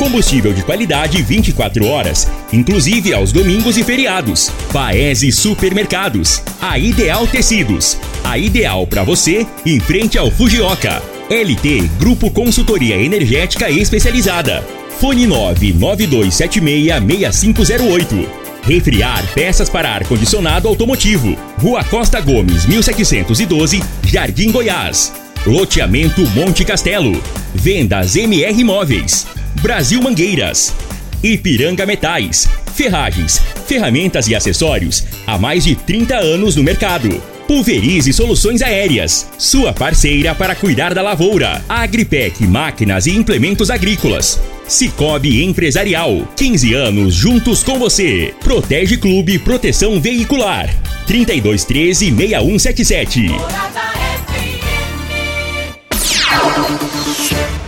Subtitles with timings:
[0.00, 4.50] Combustível de qualidade 24 horas, inclusive aos domingos e feriados.
[4.72, 6.42] Paese Supermercados.
[6.58, 7.98] A Ideal Tecidos.
[8.24, 11.02] A ideal para você em frente ao Fujioka.
[11.28, 14.64] LT Grupo Consultoria Energética Especializada.
[14.98, 18.26] Fone 992766508.
[18.62, 21.36] Refriar peças para ar-condicionado automotivo.
[21.58, 25.12] Rua Costa Gomes, 1712, Jardim Goiás.
[25.44, 27.22] Loteamento Monte Castelo.
[27.54, 29.26] Vendas MR Imóveis.
[29.56, 30.74] Brasil Mangueiras.
[31.22, 32.48] Ipiranga Metais.
[32.74, 37.08] Ferragens, ferramentas e acessórios há mais de 30 anos no mercado.
[37.46, 41.62] Pulverize Soluções Aéreas, sua parceira para cuidar da lavoura.
[41.68, 44.40] Agripec Máquinas e Implementos Agrícolas.
[44.68, 48.32] Cicobi Empresarial, 15 anos juntos com você.
[48.40, 50.72] Protege Clube Proteção Veicular.
[51.06, 52.12] 3213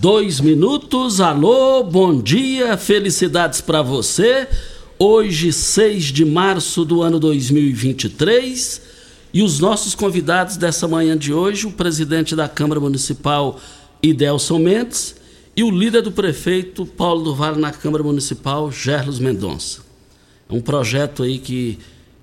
[0.00, 1.20] dois minutos.
[1.20, 4.48] Alô, bom dia, felicidades para você.
[4.98, 8.80] Hoje, 6 de março do ano 2023.
[9.34, 13.60] E os nossos convidados dessa manhã de hoje, o presidente da Câmara Municipal,
[14.02, 15.16] Idelson Mendes,
[15.54, 19.82] e o líder do prefeito, Paulo do Vale, na Câmara Municipal, Gerlos Mendonça.
[20.48, 21.78] É um projeto aí que,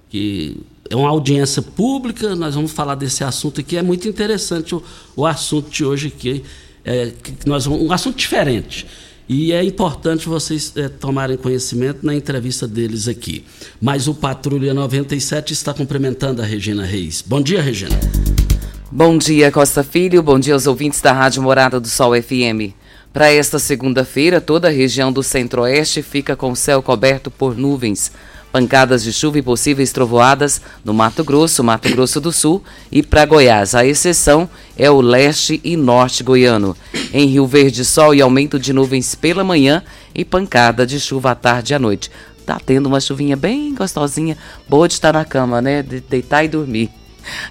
[0.09, 0.57] que
[0.89, 3.77] é uma audiência pública, nós vamos falar desse assunto aqui.
[3.77, 4.81] É muito interessante o,
[5.15, 6.43] o assunto de hoje aqui.
[6.87, 7.11] É,
[7.45, 8.87] nós um assunto diferente.
[9.27, 13.43] E é importante vocês é, tomarem conhecimento na entrevista deles aqui.
[13.81, 17.21] Mas o Patrulha 97 está cumprimentando a Regina Reis.
[17.21, 17.99] Bom dia, Regina.
[18.89, 20.23] Bom dia, Costa Filho.
[20.23, 22.73] Bom dia aos ouvintes da Rádio Morada do Sol FM.
[23.11, 28.13] Para esta segunda-feira, toda a região do centro-oeste fica com o céu coberto por nuvens
[28.51, 33.25] pancadas de chuva e possíveis trovoadas no Mato Grosso, Mato Grosso do Sul e para
[33.25, 33.75] Goiás.
[33.75, 36.75] A exceção é o leste e norte goiano.
[37.13, 39.83] Em Rio Verde, sol e aumento de nuvens pela manhã
[40.13, 42.11] e pancada de chuva à tarde e à noite.
[42.45, 44.37] Tá tendo uma chuvinha bem gostosinha,
[44.69, 45.81] boa de estar na cama, né?
[45.81, 46.89] De deitar e dormir.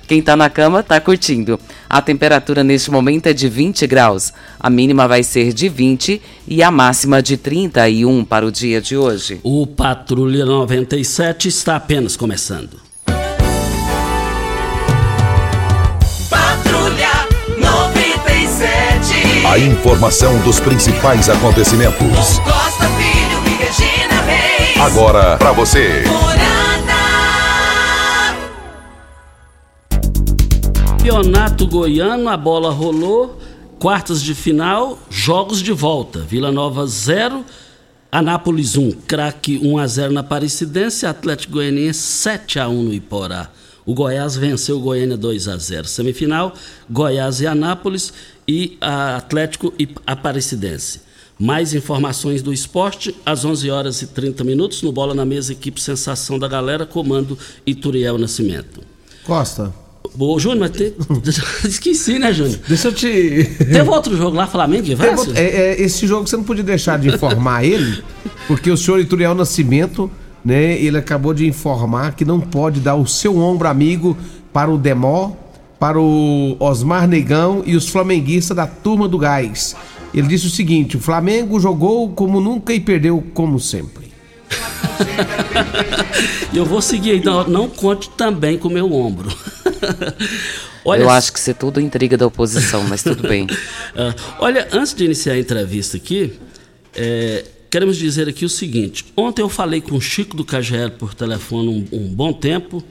[0.07, 1.61] Quem está na cama está curtindo.
[1.89, 4.33] A temperatura neste momento é de 20 graus.
[4.59, 8.97] A mínima vai ser de 20 e a máxima de 31 para o dia de
[8.97, 9.41] hoje.
[9.43, 12.86] O Patrulha 97 está apenas começando.
[19.49, 22.41] A informação dos principais acontecimentos.
[22.41, 24.77] Costa Filho e Regina Reis.
[24.81, 26.03] Agora para você.
[30.89, 33.41] Campeonato Goiano, a bola rolou.
[33.79, 36.19] Quartas de final, jogos de volta.
[36.19, 37.45] Vila Nova 0,
[38.11, 43.49] Anápolis 1, craque 1 a 0 na Aparecidense, Atlético Goianiense 7 a 1 no Iporá.
[43.87, 45.87] O Goiás venceu o Goiânia 2 a 0.
[45.87, 46.53] Semifinal,
[46.91, 48.13] Goiás e Anápolis
[48.47, 51.01] e Atlético e Aparecidense.
[51.39, 55.81] Mais informações do esporte às 11 horas e 30 minutos no Bola na Mesa, equipe
[55.81, 58.81] Sensação da Galera, comando Ituriel Nascimento.
[59.25, 59.73] Costa.
[60.19, 60.95] Ô, Júnior, mas tem...
[61.69, 62.59] esqueci, né, Júnior?
[62.67, 63.45] Deixa eu te.
[63.59, 65.33] Teve outro jogo lá, Flamengo e Vasco?
[65.35, 68.03] É, é, esse jogo você não podia deixar de informar ele,
[68.47, 70.11] porque o senhor Ituriel Nascimento,
[70.45, 74.17] né, ele acabou de informar que não pode dar o seu ombro amigo
[74.53, 75.33] para o Demó,
[75.79, 79.77] para o Osmar Negão e os flamenguistas da turma do Gás.
[80.15, 84.07] Ele disse o seguinte: o Flamengo jogou como nunca e perdeu como sempre.
[86.55, 89.29] Eu vou seguir, não, não conte também com o meu ombro.
[90.85, 93.47] Olha, Eu acho que isso é tudo intriga da oposição, mas tudo bem.
[93.99, 96.35] Ah, olha, antes de iniciar a entrevista aqui,
[96.95, 101.15] é, queremos dizer aqui o seguinte: ontem eu falei com o Chico do KGL por
[101.15, 102.85] telefone um, um bom tempo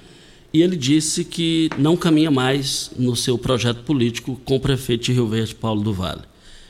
[0.56, 5.12] e ele disse que não caminha mais no seu projeto político com o prefeito de
[5.12, 6.22] Rio Verde, Paulo do Vale.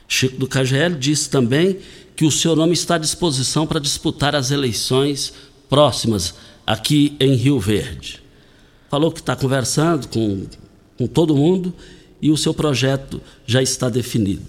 [0.08, 1.78] Chico do KGL disse também
[2.16, 5.32] que o seu nome está à disposição para disputar as eleições
[5.70, 6.34] próximas
[6.66, 8.24] aqui em Rio Verde.
[8.90, 10.48] Falou que está conversando com,
[10.98, 11.72] com todo mundo
[12.20, 14.48] e o seu projeto já está definido.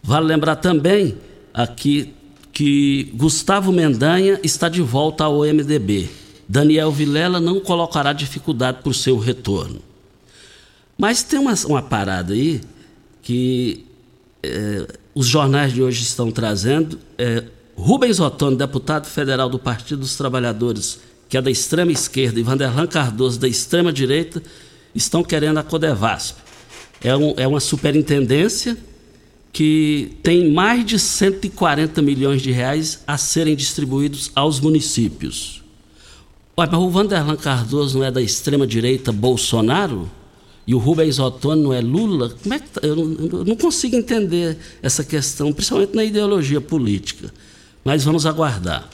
[0.00, 1.16] Vale lembrar também
[1.52, 2.14] aqui
[2.52, 6.19] que Gustavo Mendanha está de volta ao MDB.
[6.50, 9.80] Daniel Vilela não colocará dificuldade por seu retorno.
[10.98, 12.60] Mas tem uma, uma parada aí
[13.22, 13.86] que
[14.42, 16.98] é, os jornais de hoje estão trazendo.
[17.16, 17.44] É,
[17.76, 20.98] Rubens Ottoni, deputado federal do Partido dos Trabalhadores,
[21.28, 24.42] que é da extrema esquerda, e Vanderlan Cardoso, da extrema direita,
[24.92, 26.36] estão querendo a Codevasp.
[27.00, 28.76] É, um, é uma superintendência
[29.52, 35.59] que tem mais de 140 milhões de reais a serem distribuídos aos municípios.
[36.58, 40.10] Ué, mas o Vanderlan Cardoso não é da extrema direita Bolsonaro?
[40.70, 42.80] e o Rubens Ottoni não é Lula, como é que tá?
[42.86, 47.34] eu, não, eu não consigo entender essa questão, principalmente na ideologia política.
[47.84, 48.88] Mas vamos aguardar.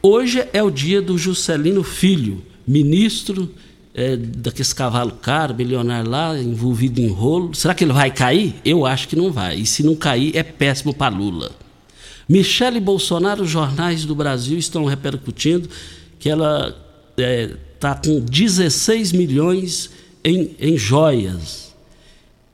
[0.00, 3.52] Hoje é o dia do Juscelino Filho, ministro
[3.92, 7.54] é, daquele cavalo caro, milionário lá, envolvido em rolo.
[7.56, 8.54] Será que ele vai cair?
[8.64, 9.58] Eu acho que não vai.
[9.58, 11.50] E se não cair, é péssimo para Lula.
[12.28, 15.68] Michele Bolsonaro, os jornais do Brasil estão repercutindo
[16.20, 16.68] que ela
[17.10, 19.90] está é, tá com 16 milhões
[20.22, 21.74] em, em joias.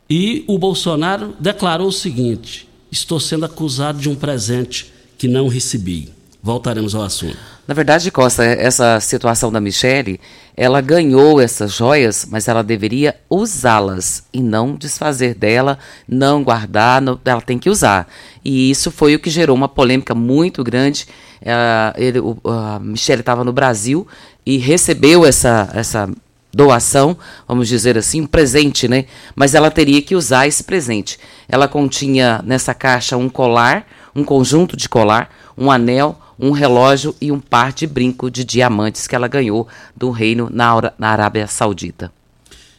[0.09, 6.16] E o Bolsonaro declarou o seguinte: estou sendo acusado de um presente que não recebi.
[6.47, 7.37] Voltaremos ao assunto.
[7.67, 10.21] Na verdade, Costa, essa situação da Michelle,
[10.57, 15.77] ela ganhou essas joias, mas ela deveria usá-las e não desfazer dela,
[16.07, 18.07] não guardar, não, ela tem que usar.
[18.45, 21.09] E isso foi o que gerou uma polêmica muito grande.
[21.43, 24.07] Uh, ele, a Michelle estava no Brasil
[24.47, 26.09] e recebeu essa, essa
[26.55, 29.07] doação, vamos dizer assim, um presente, né?
[29.35, 31.19] Mas ela teria que usar esse presente.
[31.49, 33.85] Ela continha nessa caixa um colar,
[34.15, 35.29] um conjunto de colar,
[35.59, 39.67] um anel, um relógio e um par de brinco de diamantes que ela ganhou
[39.97, 42.13] do reino na, na Arábia Saudita.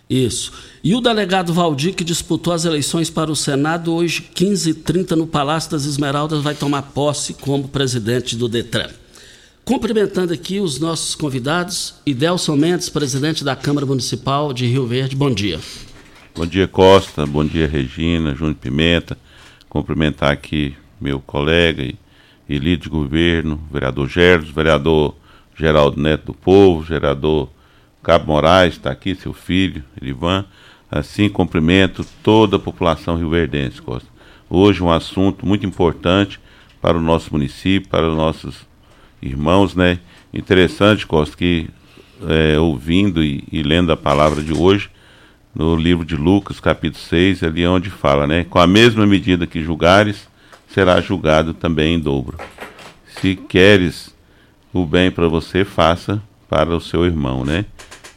[0.09, 0.53] Isso.
[0.83, 5.71] E o delegado Valdir, que disputou as eleições para o Senado, hoje, 15h30, no Palácio
[5.71, 8.89] das Esmeraldas, vai tomar posse como presidente do Detran.
[9.65, 15.29] Cumprimentando aqui os nossos convidados, Idelson Mendes, presidente da Câmara Municipal de Rio Verde, bom
[15.29, 15.59] dia.
[16.33, 19.17] Bom dia, Costa, bom dia, Regina, Júnior Pimenta.
[19.67, 21.95] Cumprimentar aqui meu colega e,
[22.49, 25.15] e de governo, vereador Gerdos, vereador
[25.55, 27.49] Geraldo Neto do Povo, vereador
[28.01, 30.45] Cabo Moraes, está aqui, seu filho, Irivan.
[30.89, 34.07] Assim, cumprimento toda a população rioverdense, Costa.
[34.49, 36.39] Hoje um assunto muito importante
[36.81, 38.65] para o nosso município, para os nossos
[39.21, 39.99] irmãos, né?
[40.33, 41.69] Interessante, Costa, que
[42.25, 44.89] é, ouvindo e, e, lendo a palavra de hoje,
[45.53, 48.45] no livro de Lucas, capítulo 6, ali é onde fala, né?
[48.49, 50.26] Com a mesma medida que julgares,
[50.77, 52.37] será julgado também em dobro.
[53.19, 54.15] Se queres
[54.71, 57.65] o bem para você, faça para o seu irmão, né?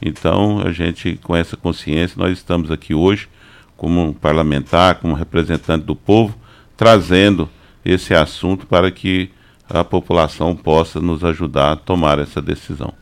[0.03, 3.31] Então, a gente, com essa consciência, nós estamos aqui hoje,
[3.79, 6.37] como parlamentar, como representante do povo,
[6.77, 7.49] trazendo
[7.83, 9.31] esse assunto para que
[9.67, 12.93] a população possa nos ajudar a tomar essa decisão.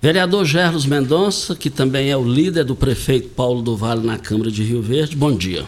[0.00, 4.50] Vereador Gerlos Mendonça, que também é o líder do prefeito Paulo do Vale na Câmara
[4.50, 5.64] de Rio Verde, bom dia.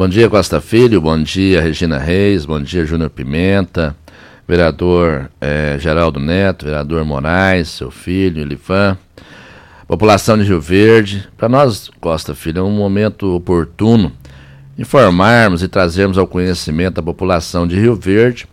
[0.00, 3.94] Bom dia, Costa Filho, bom dia, Regina Reis, bom dia, Júnior Pimenta,
[4.48, 8.96] vereador eh, Geraldo Neto, vereador Moraes, seu filho, Elifan,
[9.86, 11.28] população de Rio Verde.
[11.36, 14.10] Para nós, Costa Filho, é um momento oportuno
[14.78, 18.48] informarmos e trazermos ao conhecimento da população de Rio Verde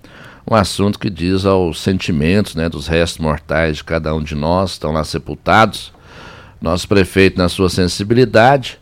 [0.45, 4.71] um assunto que diz aos sentimentos né, dos restos mortais de cada um de nós,
[4.71, 5.93] estão lá sepultados.
[6.61, 8.77] Nosso prefeito, na sua sensibilidade,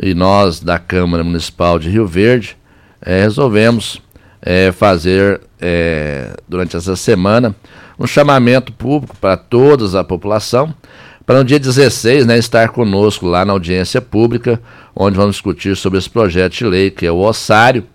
[0.00, 2.56] e nós da Câmara Municipal de Rio Verde,
[3.00, 4.00] é, resolvemos
[4.40, 7.54] é, fazer, é, durante essa semana,
[7.98, 10.74] um chamamento público para toda a população,
[11.24, 14.60] para no dia 16 né, estar conosco lá na audiência pública,
[14.94, 17.86] onde vamos discutir sobre esse projeto de lei, que é o ossário,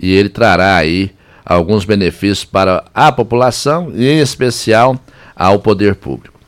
[0.00, 1.10] e ele trará aí
[1.44, 4.98] alguns benefícios para a população e, em especial,
[5.34, 6.38] ao poder público.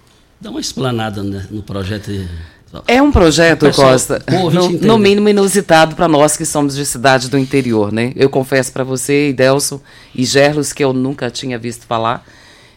[0.40, 2.10] Dá uma explanada né, no projeto.
[2.86, 7.28] É um projeto, Pessoal, Costa, no, no, mínimo inusitado para nós que somos de cidade
[7.28, 8.12] do interior, né?
[8.14, 9.80] Eu confesso para você, Idelson
[10.14, 12.24] e Gerlos, que eu nunca tinha visto falar,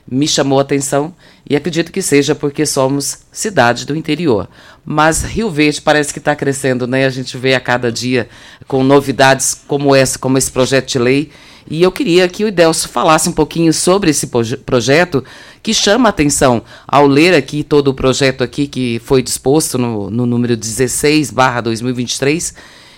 [0.10, 1.14] me chamou a atenção
[1.48, 4.50] e acredito que seja porque somos cidade do interior.
[4.84, 7.06] Mas Rio Verde parece que está crescendo, né?
[7.06, 8.28] A gente vê a cada dia
[8.68, 11.32] com novidades como essa, como esse projeto de lei
[11.70, 14.28] e eu queria que o Idelso falasse um pouquinho sobre esse
[14.66, 15.24] projeto
[15.62, 20.26] que chama atenção ao ler aqui todo o projeto aqui que foi disposto no, no
[20.26, 22.54] número 16 barra 2023.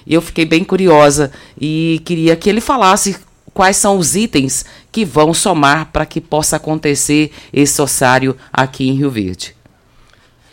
[0.07, 3.17] E eu fiquei bem curiosa e queria que ele falasse
[3.53, 8.93] quais são os itens que vão somar para que possa acontecer esse ossário aqui em
[8.93, 9.55] Rio Verde.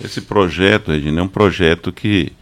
[0.02, 2.32] Esse projeto, Regina, é um projeto que,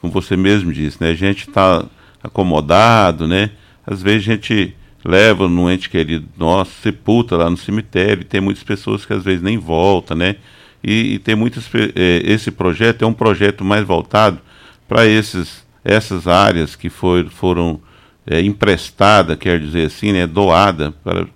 [0.00, 1.84] como você mesmo disse, né, a gente está
[2.22, 3.50] acomodado, né?
[3.86, 8.40] Às vezes a gente leva num ente querido nosso, sepulta lá no cemitério, e tem
[8.40, 10.36] muitas pessoas que às vezes nem voltam, né?
[10.82, 11.68] E, e tem muitas.
[11.94, 14.40] É, esse projeto é um projeto mais voltado
[14.88, 17.80] para essas áreas que foi, foram
[18.26, 21.26] é, emprestadas, quer dizer assim, né, doada para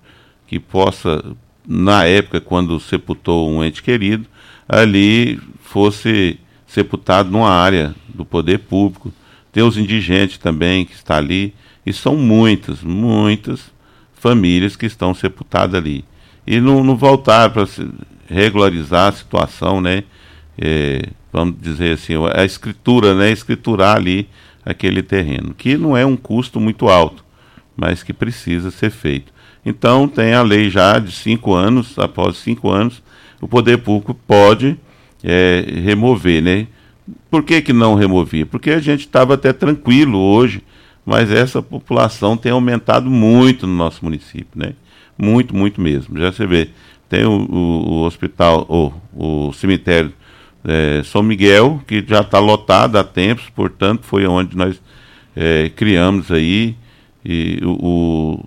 [0.47, 1.25] que possa,
[1.67, 4.27] na época quando sepultou um ente querido,
[4.69, 9.13] ali fosse sepultado numa área do poder público.
[9.53, 11.55] Tem os indigentes também que está ali,
[11.87, 13.73] e são muitas, muitas
[14.13, 16.05] famílias que estão sepultadas ali.
[16.45, 17.67] E não, não voltar para
[18.29, 20.03] regularizar a situação, né?
[20.59, 23.31] É, vamos dizer assim, a escritura, né?
[23.31, 24.29] Escriturar ali
[24.65, 27.25] aquele terreno, que não é um custo muito alto,
[27.77, 29.33] mas que precisa ser feito.
[29.65, 33.01] Então tem a lei já de cinco anos, após cinco anos,
[33.41, 34.77] o poder público pode
[35.23, 36.67] é, remover, né?
[37.31, 38.45] Por que, que não removia?
[38.45, 40.63] Porque a gente estava até tranquilo hoje,
[41.07, 44.73] mas essa população tem aumentado muito no nosso município, né?
[45.17, 46.19] Muito, muito mesmo.
[46.19, 46.71] Já você vê,
[47.09, 48.93] tem o, o, hospital, o,
[49.49, 50.13] o cemitério
[50.65, 54.83] é, São Miguel, que já está lotado há tempos, portanto, foi onde nós
[55.37, 56.75] é, criamos aí
[57.25, 58.41] e o,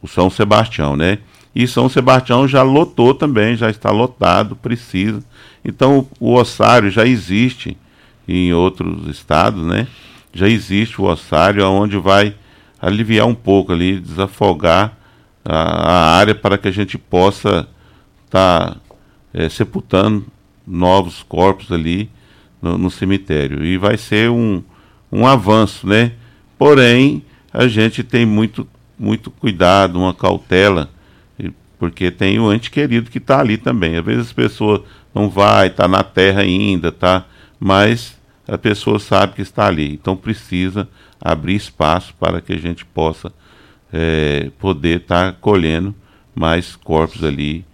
[0.00, 1.18] o, São Sebastião, né?
[1.52, 5.22] E São Sebastião já lotou também, já está lotado, precisa.
[5.64, 7.76] Então o ossário já existe
[8.26, 9.88] em outros estados, né?
[10.34, 12.34] Já existe o ossário onde vai
[12.80, 14.98] aliviar um pouco ali, desafogar
[15.44, 17.68] a, a área para que a gente possa
[18.26, 18.76] estar tá,
[19.32, 20.26] é, sepultando
[20.66, 22.10] novos corpos ali
[22.60, 23.64] no, no, cemitério.
[23.64, 24.62] E vai ser um,
[25.12, 26.12] um avanço, né?
[26.58, 27.22] Porém,
[27.52, 28.66] a gente tem muito,
[28.98, 30.90] muito cuidado, uma cautela,
[31.78, 33.96] porque tem o ente querido que está ali também.
[33.96, 37.24] Às vezes a pessoa não vai, está na terra ainda, tá?
[37.60, 39.92] Mas a pessoa sabe que está ali.
[39.92, 40.88] Então precisa
[41.20, 43.32] abrir espaço para que a gente possa
[43.92, 45.94] é, poder estar tá colhendo
[46.34, 47.64] mais corpos ali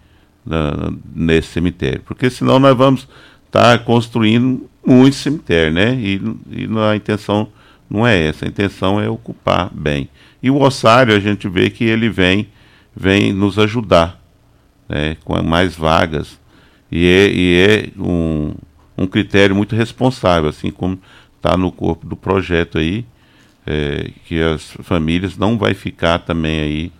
[0.45, 2.03] na, nesse cemitério.
[2.05, 3.09] Porque senão nós vamos
[3.47, 5.95] estar tá construindo muito cemitério, né?
[5.95, 7.49] E, e a intenção
[7.89, 10.09] não é essa, a intenção é ocupar bem.
[10.43, 12.49] E o ossário, a gente vê que ele vem,
[12.95, 14.21] vem nos ajudar,
[14.89, 15.17] né?
[15.25, 16.39] com mais vagas.
[16.91, 18.55] E é, e é um,
[19.01, 21.01] um critério muito responsável, assim como
[21.37, 23.05] está no corpo do projeto aí,
[23.67, 26.93] é, que as famílias não vai ficar também aí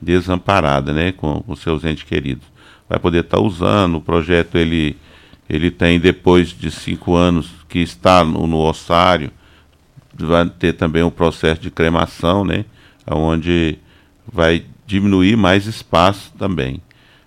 [0.00, 2.50] desamparada, né, com os seus entes queridos
[2.90, 3.98] vai poder estar tá usando.
[3.98, 4.96] O projeto ele,
[5.48, 9.30] ele tem, depois de cinco anos que está no, no ossário,
[10.12, 12.64] vai ter também um processo de cremação, né?
[13.08, 13.78] Onde
[14.30, 16.82] vai diminuir mais espaço também.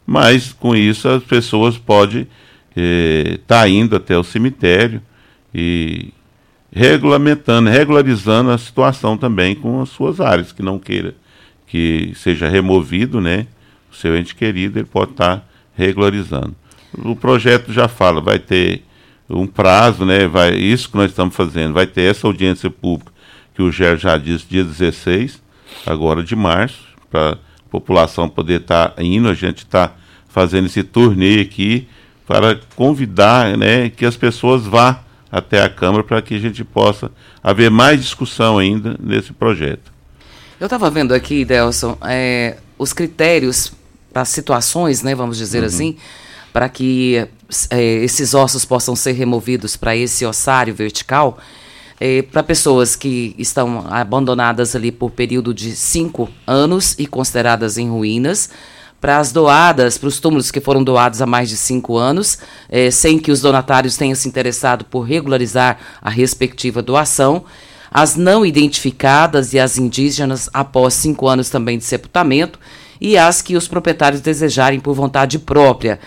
[0.06, 2.28] Mas com isso as pessoas podem
[2.76, 5.02] estar eh, tá indo até o cemitério
[5.54, 6.14] e
[6.72, 11.16] regulamentando, regularizando a situação também com as suas áreas, que não queira
[11.74, 13.48] que seja removido, né?
[13.92, 15.44] O seu ente querido, ele pode estar tá
[15.76, 16.56] regularizando.
[17.00, 18.84] O projeto já fala, vai ter
[19.28, 20.28] um prazo, né?
[20.28, 23.12] Vai, isso que nós estamos fazendo, vai ter essa audiência pública
[23.56, 25.42] que o Ger já disse, dia 16,
[25.86, 27.38] agora de março, para a
[27.72, 29.96] população poder estar tá indo, a gente está
[30.28, 31.88] fazendo esse turnê aqui
[32.28, 37.12] para convidar né, que as pessoas vá até a Câmara para que a gente possa
[37.44, 39.92] haver mais discussão ainda nesse projeto.
[40.60, 43.74] Eu estava vendo aqui, Delson, é, os critérios
[44.14, 45.66] para situações, né, vamos dizer uhum.
[45.66, 45.98] assim,
[46.54, 47.28] para que
[47.70, 51.40] é, esses ossos possam ser removidos para esse ossário vertical,
[52.00, 57.90] é, para pessoas que estão abandonadas ali por período de cinco anos e consideradas em
[57.90, 58.52] ruínas,
[59.04, 62.38] para as doadas, para os túmulos que foram doados há mais de cinco anos,
[62.70, 67.44] é, sem que os donatários tenham se interessado por regularizar a respectiva doação,
[67.92, 72.58] as não identificadas e as indígenas após cinco anos também de sepultamento,
[73.02, 76.00] e as que os proprietários desejarem por vontade própria.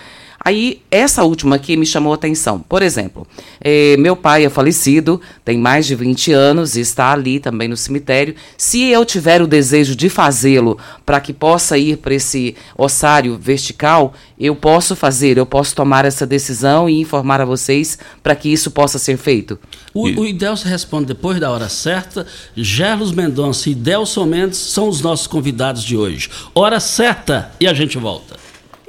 [0.47, 2.61] Aí, essa última aqui me chamou a atenção.
[2.61, 3.27] Por exemplo,
[3.61, 7.77] eh, meu pai é falecido, tem mais de 20 anos e está ali também no
[7.77, 8.33] cemitério.
[8.57, 14.15] Se eu tiver o desejo de fazê-lo para que possa ir para esse ossário vertical,
[14.39, 18.71] eu posso fazer, eu posso tomar essa decisão e informar a vocês para que isso
[18.71, 19.59] possa ser feito.
[19.93, 20.17] O, e...
[20.17, 22.25] o Idelson responde depois da hora certa.
[22.55, 26.31] Gerlos Mendonça e Delson Mendes são os nossos convidados de hoje.
[26.55, 28.46] Hora certa e a gente volta.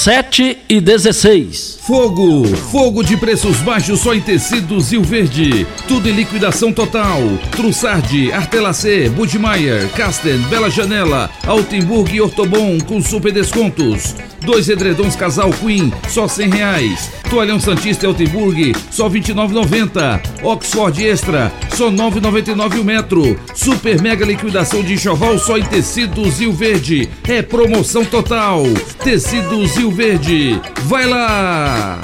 [0.00, 1.80] 7 e 16.
[1.82, 5.66] Fogo, fogo de preços baixos só em tecidos Rio Verde.
[5.86, 7.20] Tudo em liquidação total.
[7.50, 14.14] Trussardi, Artelacê, Budmeier, Casten, Bela Janela, Altenburg e Ortobon com super descontos.
[14.40, 17.10] Dois edredons casal Queen, só cem reais.
[17.28, 20.20] Toalhão Santista Altenburg, só R$ 29,90.
[20.42, 23.38] Oxford Extra, só R$ 9,99 o metro.
[23.54, 27.08] Super mega liquidação de enxoval só em tecidos Rio Verde.
[27.28, 28.62] É promoção total.
[29.04, 30.60] Tecidos Rio Verde.
[30.84, 31.98] Vai lá!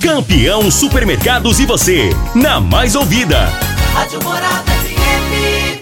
[0.00, 3.52] Campeão Supermercados e você, na mais ouvida.
[3.92, 5.80] Rádio Morada FM.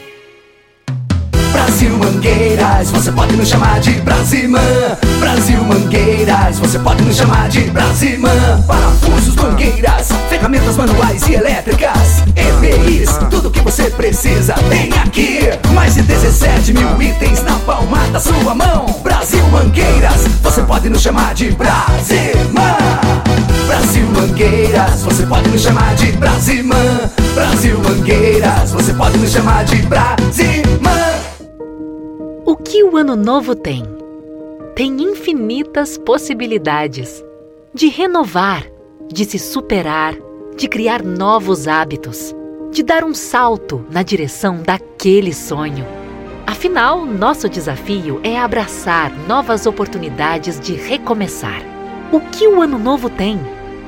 [1.53, 4.61] Brasil Mangueiras, você pode nos chamar de Brasimã.
[5.21, 8.63] Brasil Mangueiras, você pode nos chamar de Brasimã.
[8.67, 12.08] Parafusos, mangueiras, ferramentas manuais e elétricas.
[14.19, 15.39] Precisa tem aqui.
[15.73, 18.87] Mais de 17 mil itens na palma da sua mão.
[19.03, 22.77] Brasil Mangueiras, você pode nos chamar de Brasimã.
[23.69, 27.11] Brasil Mangueiras, você pode nos chamar de Brasimã.
[27.35, 30.99] Brasil Mangueiras, você pode nos chamar de Brasimã.
[32.45, 33.85] O que o Ano Novo tem?
[34.75, 37.23] Tem infinitas possibilidades
[37.73, 38.65] de renovar,
[39.13, 40.17] de se superar,
[40.57, 42.35] de criar novos hábitos,
[42.71, 45.87] de dar um salto na direção daquele sonho.
[46.47, 51.61] Afinal, nosso desafio é abraçar novas oportunidades de recomeçar.
[52.11, 53.39] O que o Ano Novo tem?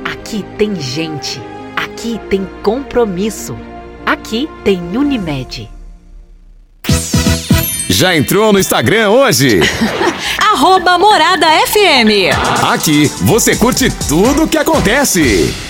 [0.04, 1.40] Aqui tem gente,
[1.76, 3.56] aqui tem compromisso,
[4.04, 5.70] aqui tem Unimed.
[7.88, 9.60] Já entrou no Instagram hoje?
[10.52, 12.34] Arroba Morada FM.
[12.62, 15.69] Aqui você curte tudo o que acontece.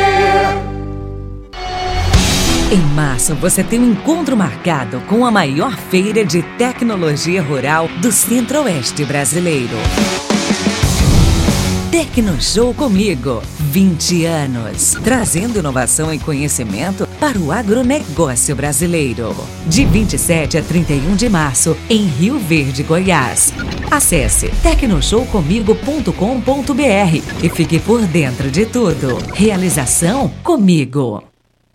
[2.71, 8.13] Em março, você tem um encontro marcado com a maior feira de tecnologia rural do
[8.13, 9.75] Centro-Oeste brasileiro.
[11.91, 19.35] Tecnoshow comigo, 20 anos, trazendo inovação e conhecimento para o agronegócio brasileiro.
[19.67, 23.53] De 27 a 31 de março, em Rio Verde, Goiás.
[23.91, 29.17] Acesse tecnoshowcomigo.com.br e fique por dentro de tudo.
[29.33, 31.30] Realização comigo.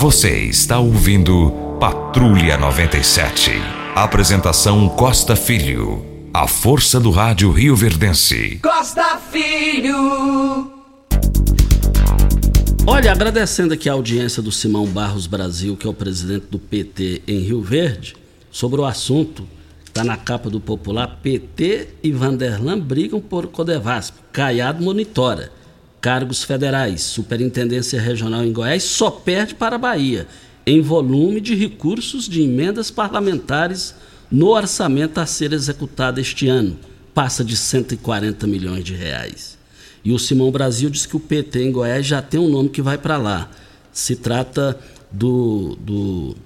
[0.00, 3.50] Você está ouvindo Patrulha 97.
[3.96, 6.06] Apresentação Costa Filho.
[6.32, 8.60] A força do rádio Rio Verdense.
[8.62, 10.70] Costa Filho.
[12.86, 17.22] Olha, agradecendo aqui a audiência do Simão Barros Brasil, que é o presidente do PT
[17.26, 18.14] em Rio Verde,
[18.52, 19.48] sobre o assunto,
[19.84, 24.14] está na capa do Popular, PT e Vanderlan brigam por Codevasp.
[24.32, 25.57] Caiado monitora.
[26.00, 30.26] Cargos federais, Superintendência Regional em Goiás só perde para a Bahia
[30.68, 33.94] em volume de recursos de emendas parlamentares
[34.30, 36.76] no orçamento a ser executado este ano.
[37.14, 39.56] Passa de 140 milhões de reais.
[40.04, 42.82] E o Simão Brasil diz que o PT em Goiás já tem um nome que
[42.82, 43.50] vai para lá.
[43.90, 44.78] Se trata
[45.10, 46.36] do, do,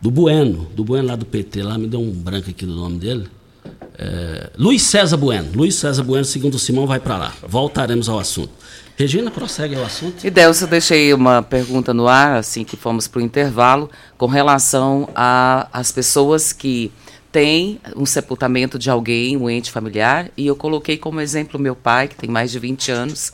[0.00, 2.98] do Bueno, do Bueno lá do PT, lá me deu um branco aqui do nome
[2.98, 3.26] dele.
[4.02, 5.50] É, Luiz César Bueno.
[5.54, 7.34] Luiz César Bueno, segundo Simão, vai para lá.
[7.46, 8.50] Voltaremos ao assunto.
[8.96, 10.26] Regina, prossegue o assunto.
[10.26, 14.26] E Delcio, eu deixei uma pergunta no ar, assim que fomos para o intervalo, com
[14.26, 16.90] relação às pessoas que
[17.30, 22.08] tem um sepultamento de alguém, um ente familiar, e eu coloquei como exemplo meu pai,
[22.08, 23.32] que tem mais de 20 anos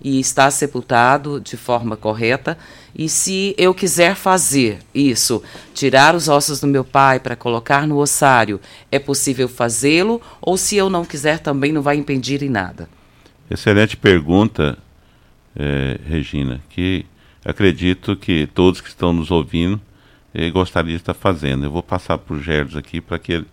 [0.00, 2.56] e está sepultado de forma correta.
[2.98, 5.42] E se eu quiser fazer isso,
[5.74, 8.58] tirar os ossos do meu pai para colocar no ossário,
[8.90, 10.22] é possível fazê-lo?
[10.40, 12.88] Ou se eu não quiser, também não vai impedir em nada?
[13.50, 14.78] Excelente pergunta,
[15.54, 17.04] eh, Regina, que
[17.44, 19.78] acredito que todos que estão nos ouvindo
[20.32, 21.64] eh, gostariam de estar fazendo.
[21.64, 23.46] Eu vou passar para o Gerdos aqui para que ele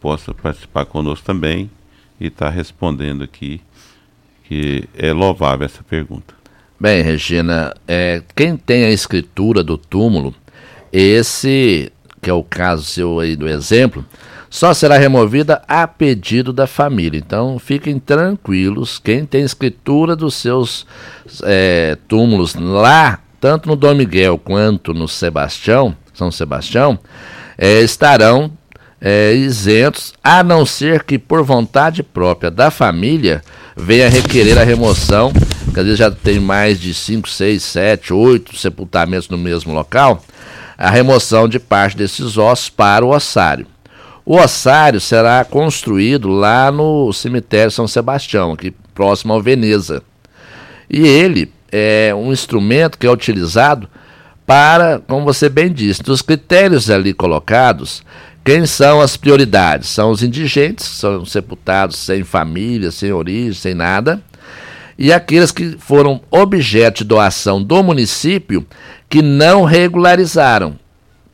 [0.00, 1.70] possa participar conosco também
[2.18, 3.60] e estar respondendo aqui,
[4.44, 6.34] que é louvável essa pergunta.
[6.78, 10.34] Bem, Regina, é, quem tem a escritura do túmulo,
[10.92, 14.04] esse, que é o caso seu aí do exemplo,
[14.50, 17.16] só será removida a pedido da família.
[17.16, 20.86] Então fiquem tranquilos, quem tem escritura dos seus
[21.44, 26.98] é, túmulos lá, tanto no Dom Miguel quanto no Sebastião, São Sebastião,
[27.56, 28.52] é, estarão
[29.00, 33.42] é, isentos, a não ser que por vontade própria da família
[33.76, 38.56] venha requerer a remoção, que às vezes já tem mais de 5, 6, 7, 8
[38.56, 40.24] sepultamentos no mesmo local,
[40.78, 43.66] a remoção de parte desses ossos para o ossário.
[44.24, 50.02] O ossário será construído lá no cemitério São Sebastião, aqui próximo ao Veneza.
[50.90, 53.88] E ele é um instrumento que é utilizado
[54.46, 58.02] para, como você bem disse, dos critérios ali colocados,
[58.46, 59.88] quem são as prioridades?
[59.88, 64.22] São os indigentes, são sepultados sem família, sem origem, sem nada,
[64.96, 68.64] e aqueles que foram objeto de doação do município
[69.08, 70.78] que não regularizaram.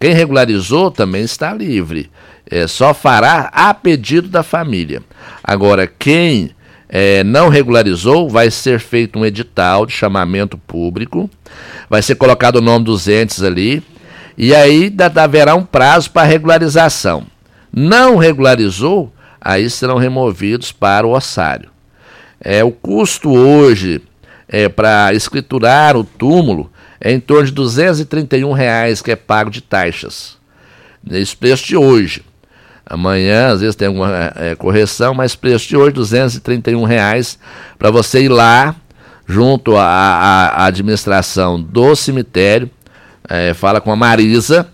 [0.01, 2.11] Quem regularizou também está livre,
[2.51, 5.03] é, só fará a pedido da família.
[5.45, 6.51] Agora, quem
[6.89, 11.29] é, não regularizou, vai ser feito um edital de chamamento público,
[11.91, 13.83] vai ser colocado o nome dos entes ali,
[14.37, 17.27] e aí haverá um prazo para regularização.
[17.73, 21.71] Não regularizou, aí serão removidos para o ossário.
[22.41, 24.03] É, o custo hoje
[24.49, 29.61] é, para escriturar o túmulo é em torno de 231 reais que é pago de
[29.61, 30.37] taxas.
[31.03, 32.23] Nesse preço de hoje.
[32.85, 37.39] Amanhã, às vezes tem alguma é, correção, mas preço de hoje, 231 reais
[37.79, 38.75] para você ir lá,
[39.27, 42.69] junto à administração do cemitério,
[43.33, 44.69] é, fala com a Marisa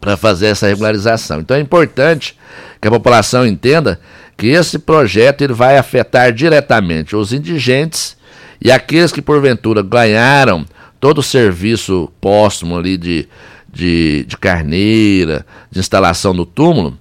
[0.00, 1.38] para fazer essa regularização.
[1.38, 2.36] Então é importante
[2.80, 4.00] que a população entenda
[4.36, 8.16] que esse projeto ele vai afetar diretamente os indigentes
[8.60, 10.66] e aqueles que porventura ganharam
[10.98, 13.28] todo o serviço póstumo ali de,
[13.72, 16.98] de, de carneira, de instalação do túmulo,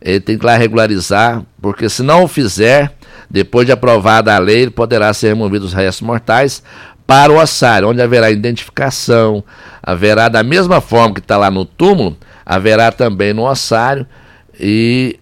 [0.00, 2.94] ele tem que lá regularizar, porque se não o fizer,
[3.28, 6.62] depois de aprovada a lei, poderá ser removido os restos mortais
[7.10, 9.42] para o ossário, onde haverá identificação,
[9.82, 14.06] haverá da mesma forma que está lá no túmulo, haverá também no ossário,
[14.54, 15.18] e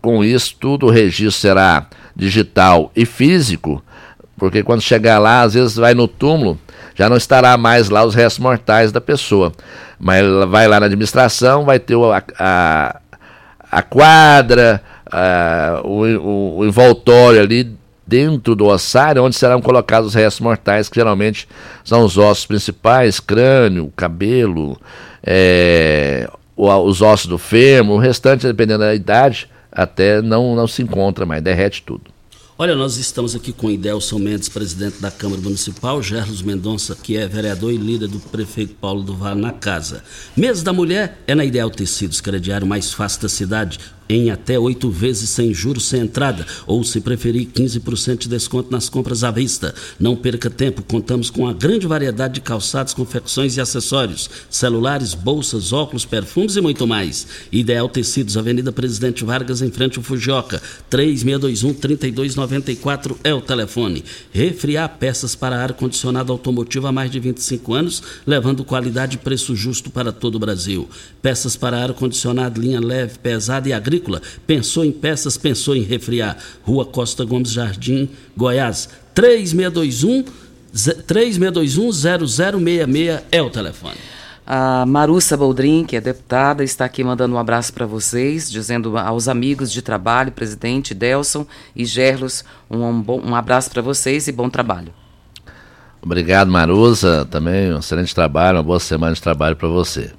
[0.00, 3.82] com isso tudo o registro será digital e físico,
[4.38, 6.56] porque quando chegar lá, às vezes vai no túmulo,
[6.94, 9.52] já não estará mais lá os restos mortais da pessoa,
[9.98, 13.00] mas vai lá na administração, vai ter a, a,
[13.72, 20.14] a quadra, a, o, o, o envoltório ali dentro do ossário, onde serão colocados os
[20.14, 21.48] restos mortais, que geralmente
[21.84, 24.78] são os ossos principais, crânio, cabelo,
[25.22, 31.26] é, os ossos do fêmur, o restante, dependendo da idade, até não, não se encontra
[31.26, 32.14] mais, derrete tudo.
[32.56, 37.26] Olha, nós estamos aqui com Idelson Mendes, presidente da Câmara Municipal, Gerlos Mendonça, que é
[37.26, 40.04] vereador e líder do prefeito Paulo do Vale na casa.
[40.36, 44.90] Mês da Mulher é na Ideal Tecidos, crediário mais fácil da cidade em até oito
[44.90, 49.74] vezes sem juros sem entrada, ou se preferir, 15% de desconto nas compras à vista.
[49.98, 55.72] Não perca tempo, contamos com a grande variedade de calçados, confecções e acessórios, celulares, bolsas,
[55.72, 57.26] óculos, perfumes e muito mais.
[57.50, 64.04] Ideal Tecidos, Avenida Presidente Vargas, em frente ao Fujioka, 3621-3294 é o telefone.
[64.32, 69.88] Refriar peças para ar-condicionado automotivo há mais de 25 anos, levando qualidade e preço justo
[69.90, 70.86] para todo o Brasil.
[71.22, 74.20] Peças para ar-condicionado, linha leve, pesada e agrícola agrícola.
[74.46, 76.36] Pensou em peças, pensou em refriar.
[76.62, 78.88] Rua Costa Gomes Jardim, Goiás.
[79.14, 80.24] 3621
[81.06, 83.96] 3621 0066 é o telefone.
[84.46, 89.26] A Marussa Boldrin, que é deputada, está aqui mandando um abraço para vocês, dizendo aos
[89.26, 94.32] amigos de trabalho, presidente Delson e Gerlos, um, um, bom, um abraço para vocês e
[94.32, 94.92] bom trabalho.
[96.02, 100.10] Obrigado, Marussa, também um excelente trabalho, uma boa semana de trabalho para você.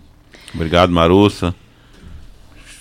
[0.56, 1.54] Obrigado, Marussa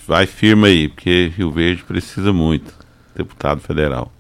[0.07, 2.73] vai firme aí, porque Rio Verde precisa muito.
[3.15, 4.11] Deputado federal.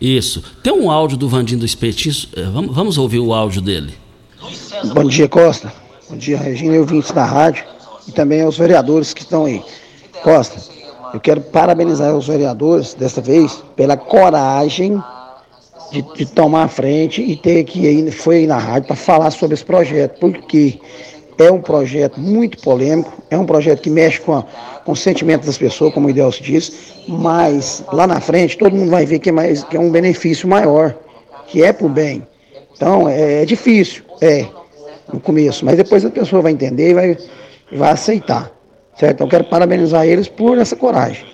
[0.00, 0.42] Isso.
[0.62, 2.14] Tem um áudio do Vandinho do Espetinho.
[2.36, 3.94] Eh, vamos, vamos ouvir o áudio dele.
[4.92, 5.72] Bom dia, Costa.
[6.10, 7.64] Bom dia, Regina e ouvintes da rádio.
[8.06, 9.62] E também aos vereadores que estão aí.
[10.22, 10.60] Costa,
[11.12, 15.02] Eu quero parabenizar os vereadores, dessa vez, pela coragem
[15.90, 19.30] de, de tomar a frente e ter que ir, foi aí na rádio para falar
[19.30, 20.80] sobre esse projeto, porque
[21.38, 24.42] é um projeto muito polêmico, é um projeto que mexe com, a,
[24.84, 26.72] com o sentimento das pessoas, como o Idelcio disse,
[27.08, 30.48] mas lá na frente todo mundo vai ver que é, mais, que é um benefício
[30.48, 30.94] maior,
[31.46, 32.26] que é para o bem.
[32.76, 34.46] Então é, é, difícil, é,
[35.12, 37.18] no começo, mas depois a pessoa vai entender e vai,
[37.72, 38.54] vai aceitar.
[38.96, 39.14] Certo?
[39.14, 41.24] Então, eu quero parabenizar eles por essa coragem.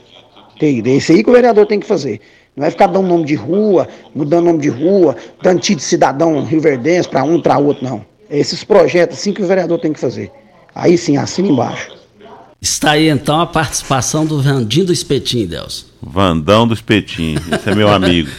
[0.58, 2.20] Tem, é isso aí que o vereador tem que fazer.
[2.56, 7.08] Não vai ficar dando nome de rua, mudando nome de rua, dando de cidadão rioverdense
[7.08, 8.04] para um para outro, não.
[8.30, 10.30] Esses projetos assim que o vereador tem que fazer.
[10.74, 11.90] Aí sim, assina embaixo.
[12.60, 15.86] Está aí então a participação do Vandinho do Espetinho, Deus.
[16.02, 18.30] Vandão do Espetinho, esse é meu amigo.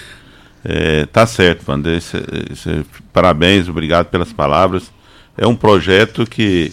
[0.63, 1.99] É, tá certo, Vander.
[3.11, 4.91] parabéns, obrigado pelas palavras.
[5.35, 6.71] É um projeto que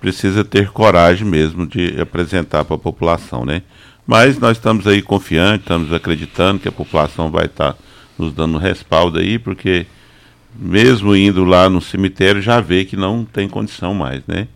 [0.00, 3.62] precisa ter coragem mesmo de apresentar para a população, né?
[4.06, 7.78] Mas nós estamos aí confiantes, estamos acreditando que a população vai estar tá
[8.18, 9.86] nos dando respaldo aí, porque
[10.54, 14.48] mesmo indo lá no cemitério já vê que não tem condição mais, né?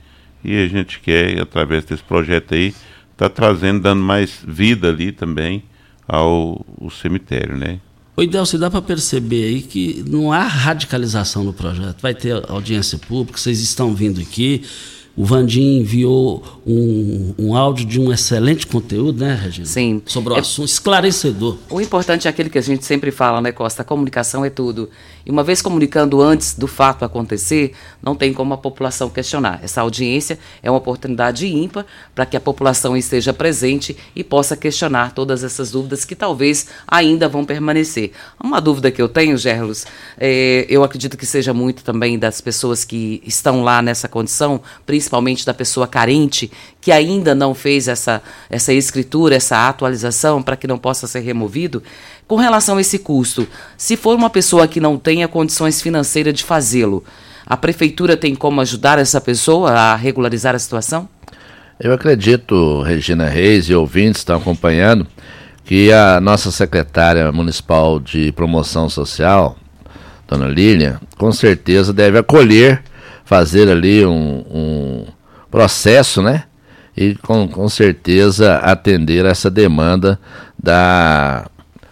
[0.45, 2.75] E a gente quer, através desse projeto aí,
[3.17, 5.63] tá trazendo, dando mais vida ali também
[6.07, 7.81] ao, ao cemitério, né?
[8.17, 12.01] Oi, Delcio, dá para perceber aí que não há radicalização no projeto.
[12.01, 14.63] Vai ter audiência pública, vocês estão vindo aqui,
[15.17, 19.67] o Vandim enviou um, um áudio de um excelente conteúdo, né, Regina?
[19.67, 20.03] Sim.
[20.07, 21.57] Sobre o é, assunto esclarecedor.
[21.71, 23.83] O importante é aquilo que a gente sempre fala, né, Costa?
[23.83, 24.91] A comunicação é tudo.
[25.27, 29.61] E uma vez comunicando antes do fato acontecer, não tem como a população questionar.
[29.63, 35.13] Essa audiência é uma oportunidade ímpar para que a população esteja presente e possa questionar
[35.13, 38.13] todas essas dúvidas que talvez ainda vão permanecer.
[38.43, 39.87] Uma dúvida que eu tenho, Gerlos,
[40.19, 45.47] é, eu acredito que seja muito também das pessoas que estão lá nessa condição, principalmente
[45.47, 50.77] da pessoa carente, que ainda não fez essa, essa escritura, essa atualização para que não
[50.77, 51.83] possa ser removido.
[52.27, 56.43] Com relação a esse custo, se for uma pessoa que não tenha condições financeiras de
[56.43, 57.05] fazê-lo,
[57.47, 61.09] a prefeitura tem como ajudar essa pessoa a regularizar a situação?
[61.79, 65.07] Eu acredito, Regina Reis e ouvintes estão acompanhando,
[65.65, 69.57] que a nossa secretária municipal de promoção social,
[70.27, 72.83] dona Lília, com certeza deve acolher,
[73.25, 75.07] fazer ali um, um
[75.51, 76.45] processo, né?
[76.97, 80.19] E com, com certeza atender essa demanda
[80.57, 81.47] da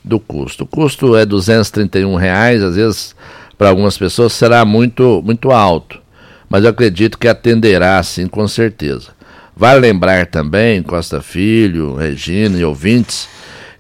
[0.05, 0.65] do custo.
[0.65, 3.15] O custo é 231 reais, às vezes
[3.57, 6.01] para algumas pessoas será muito, muito alto,
[6.49, 9.11] mas eu acredito que atenderá sim, com certeza.
[9.57, 13.29] Vale lembrar também, Costa Filho, Regina e ouvintes,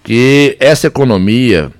[0.04, 1.72] que essa economia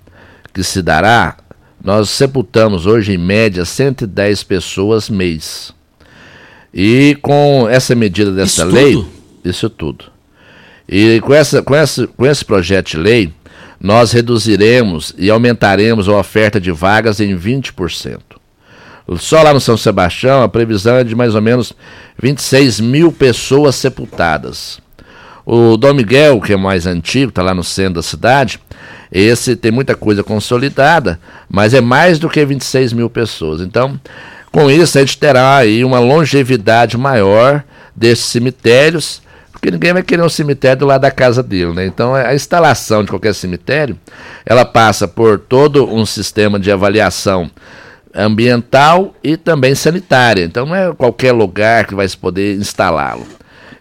[0.52, 1.36] que se dará,
[1.82, 5.72] nós sepultamos hoje em média 110 pessoas mês.
[6.72, 9.08] E com essa medida dessa isso lei, tudo?
[9.44, 10.04] isso tudo.
[10.88, 13.32] E com, essa, com, essa, com esse projeto de lei,
[13.82, 18.20] nós reduziremos e aumentaremos a oferta de vagas em 20%.
[19.16, 21.72] Só lá no São Sebastião, a previsão é de mais ou menos
[22.22, 24.80] 26 mil pessoas sepultadas.
[25.44, 28.60] O Dom Miguel, que é mais antigo, está lá no centro da cidade,
[29.10, 31.18] esse tem muita coisa consolidada,
[31.50, 33.60] mas é mais do que 26 mil pessoas.
[33.60, 34.00] Então,
[34.52, 37.64] com isso, a gente terá aí uma longevidade maior
[37.96, 39.20] desses cemitérios
[39.62, 41.86] porque ninguém vai querer um cemitério do lado da casa dele, né?
[41.86, 43.96] Então a instalação de qualquer cemitério,
[44.44, 47.48] ela passa por todo um sistema de avaliação
[48.12, 50.42] ambiental e também sanitária.
[50.42, 53.24] Então não é qualquer lugar que vai se poder instalá-lo.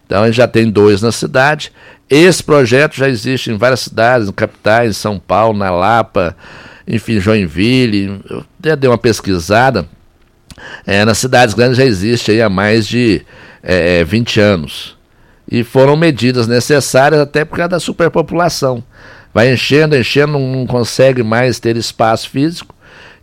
[0.05, 1.73] Então a gente já tem dois na cidade.
[2.07, 6.37] Esse projeto já existe em várias cidades, em capitais, em São Paulo, na Lapa,
[6.87, 8.21] enfim, Joinville.
[8.29, 9.87] Eu até dei uma pesquisada.
[10.85, 13.25] É, nas cidades grandes já existe aí há mais de
[13.63, 15.00] é, 20 anos
[15.51, 18.81] e foram medidas necessárias até por causa da superpopulação.
[19.33, 22.73] Vai enchendo, enchendo, não consegue mais ter espaço físico.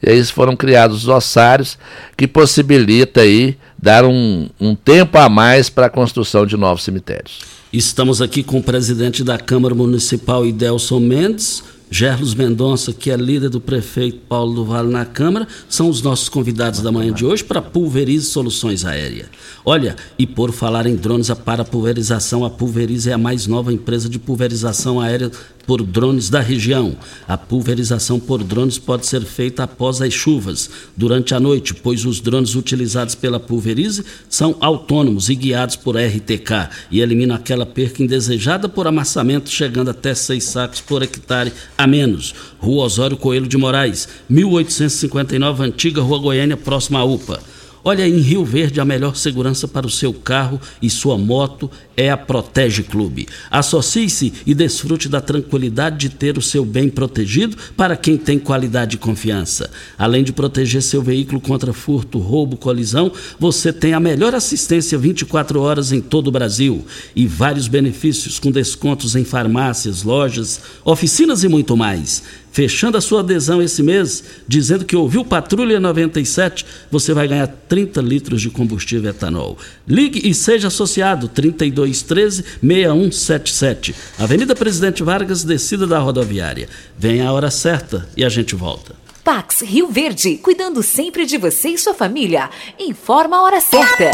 [0.02, 1.78] E aí foram criados os ossários
[2.16, 7.40] que possibilita aí dar um, um tempo a mais para a construção de novos cemitérios.
[7.72, 13.48] Estamos aqui com o presidente da Câmara Municipal, Idelson Mendes, Gerlos Mendonça, que é líder
[13.48, 17.42] do prefeito Paulo do Vale na Câmara, são os nossos convidados da manhã de hoje
[17.42, 19.29] para Pulverize Soluções Aéreas.
[19.64, 24.09] Olha, e por falar em drones para pulverização, a Pulverize é a mais nova empresa
[24.09, 25.31] de pulverização aérea
[25.68, 26.96] por drones da região.
[27.28, 32.20] A pulverização por drones pode ser feita após as chuvas, durante a noite, pois os
[32.20, 38.66] drones utilizados pela Pulverize são autônomos e guiados por RTK e eliminam aquela perca indesejada
[38.66, 42.35] por amassamento, chegando até seis sacos por hectare a menos.
[42.59, 47.42] Rua Osório Coelho de Moraes, 1859, antiga Rua Goiânia, próxima à UPA.
[47.90, 52.11] Olha, em Rio Verde, a melhor segurança para o seu carro e sua moto é
[52.11, 53.27] a Protege Clube.
[53.51, 58.96] Associe-se e desfrute da tranquilidade de ter o seu bem protegido para quem tem qualidade
[58.96, 59.70] e confiança.
[59.96, 65.59] Além de proteger seu veículo contra furto, roubo, colisão, você tem a melhor assistência 24
[65.59, 66.85] horas em todo o Brasil
[67.16, 72.22] e vários benefícios com descontos em farmácias, lojas, oficinas e muito mais.
[72.52, 78.00] Fechando a sua adesão esse mês, dizendo que ouviu Patrulha 97, você vai ganhar 30
[78.00, 79.56] litros de combustível etanol.
[79.87, 83.94] Ligue e seja associado 3213 6177.
[84.18, 86.68] Avenida Presidente Vargas, descida da rodoviária.
[86.98, 88.94] Venha a hora certa e a gente volta.
[89.22, 92.48] Pax Rio Verde, cuidando sempre de você e sua família.
[92.78, 94.11] Informa a hora certa.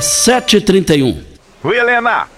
[0.00, 1.18] 7h31.
[1.64, 2.37] Oi, Helena!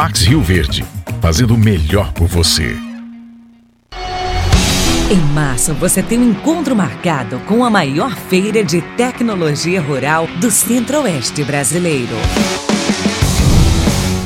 [0.00, 0.82] Pax Rio Verde,
[1.20, 2.74] fazendo o melhor por você.
[5.10, 10.50] Em março, você tem um encontro marcado com a maior feira de tecnologia rural do
[10.50, 12.14] Centro-Oeste brasileiro.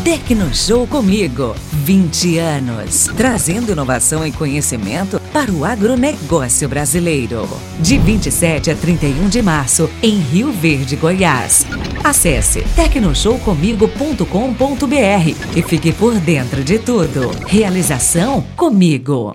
[0.05, 7.49] Tecnoshow comigo, 20 anos, trazendo inovação e conhecimento para o agronegócio brasileiro.
[7.81, 11.65] De 27 a 31 de março, em Rio Verde, Goiás.
[12.05, 17.31] Acesse tecnoshowcomigo.com.br e fique por dentro de tudo.
[17.47, 19.35] Realização comigo.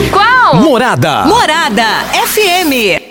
[0.09, 0.55] Qual?
[0.55, 1.25] Morada.
[1.27, 3.10] Morada FM.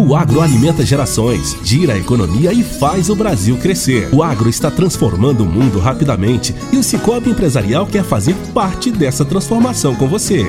[0.00, 4.08] O agro alimenta gerações, gira a economia e faz o Brasil crescer.
[4.10, 9.26] O agro está transformando o mundo rapidamente e o Cicobi Empresarial quer fazer parte dessa
[9.26, 10.46] transformação com você.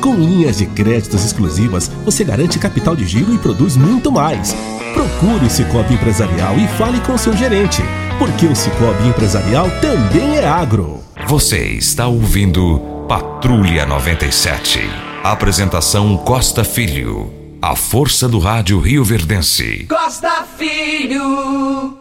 [0.00, 4.56] Com linhas de créditos exclusivas, você garante capital de giro e produz muito mais.
[4.94, 7.82] Procure o Cicobi Empresarial e fale com seu gerente,
[8.18, 11.00] porque o Cicobi Empresarial também é agro.
[11.28, 14.80] Você está ouvindo Patrulha 97.
[15.22, 17.43] Apresentação Costa Filho.
[17.66, 19.86] A força do rádio Rio Verdense.
[19.88, 21.96] Costa Filho.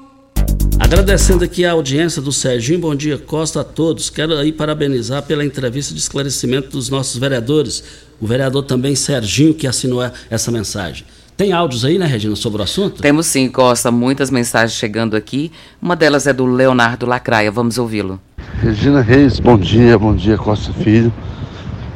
[0.78, 4.10] Agradecendo aqui a audiência do Serginho, bom dia Costa a todos.
[4.10, 7.82] Quero aí parabenizar pela entrevista de esclarecimento dos nossos vereadores.
[8.20, 11.06] O vereador também Serginho que assinou essa mensagem.
[11.38, 13.02] Tem áudios aí, né, Regina, sobre o assunto?
[13.02, 15.50] Temos sim, Costa, muitas mensagens chegando aqui.
[15.82, 18.20] Uma delas é do Leonardo Lacraia, vamos ouvi-lo.
[18.62, 21.14] Regina Reis, bom dia, bom dia Costa Filho.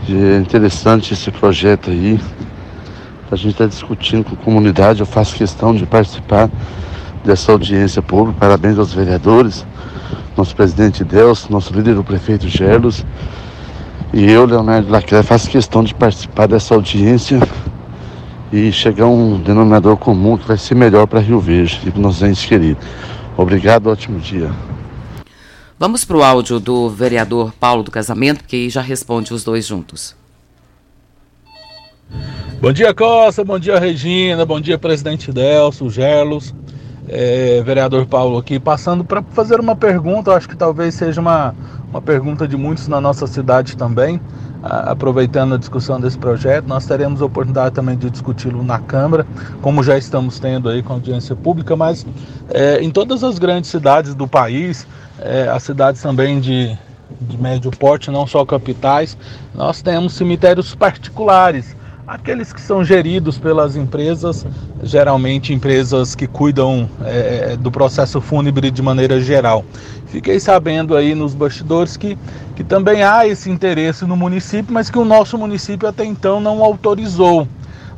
[0.09, 2.17] É interessante esse projeto aí.
[3.29, 6.49] A gente está discutindo com a comunidade, eu faço questão de participar
[7.25, 8.39] dessa audiência pública.
[8.39, 9.65] Parabéns aos vereadores,
[10.35, 13.05] nosso presidente Deus, nosso líder, o prefeito Gerlos.
[14.13, 17.39] E eu, Leonardo Lacraia, faço questão de participar dessa audiência
[18.51, 22.01] e chegar a um denominador comum que vai ser melhor para Rio Verde e para
[22.01, 22.83] nossos entes queridos.
[23.35, 24.49] Obrigado, ótimo dia.
[25.77, 30.15] Vamos para o áudio do vereador Paulo do Casamento, que já responde os dois juntos.
[32.59, 33.43] Bom dia, Costa.
[33.43, 34.45] Bom dia, Regina.
[34.45, 36.53] Bom dia, presidente Delso, Gerlos.
[37.09, 41.55] É, vereador Paulo aqui, passando para fazer uma pergunta, acho que talvez seja uma,
[41.89, 44.19] uma pergunta de muitos na nossa cidade também,
[44.61, 49.25] a, aproveitando a discussão desse projeto, nós teremos a oportunidade também de discuti-lo na Câmara,
[49.61, 52.05] como já estamos tendo aí com audiência pública, mas
[52.49, 54.85] é, em todas as grandes cidades do país,
[55.21, 56.77] é, as cidades também de,
[57.21, 59.17] de médio porte, não só capitais,
[59.55, 61.76] nós temos cemitérios particulares
[62.07, 64.45] aqueles que são geridos pelas empresas,
[64.81, 69.65] geralmente empresas que cuidam é, do processo fúnebre de maneira geral.
[70.05, 72.17] Fiquei sabendo aí nos bastidores que,
[72.55, 76.63] que também há esse interesse no município, mas que o nosso município até então não
[76.63, 77.45] autorizou.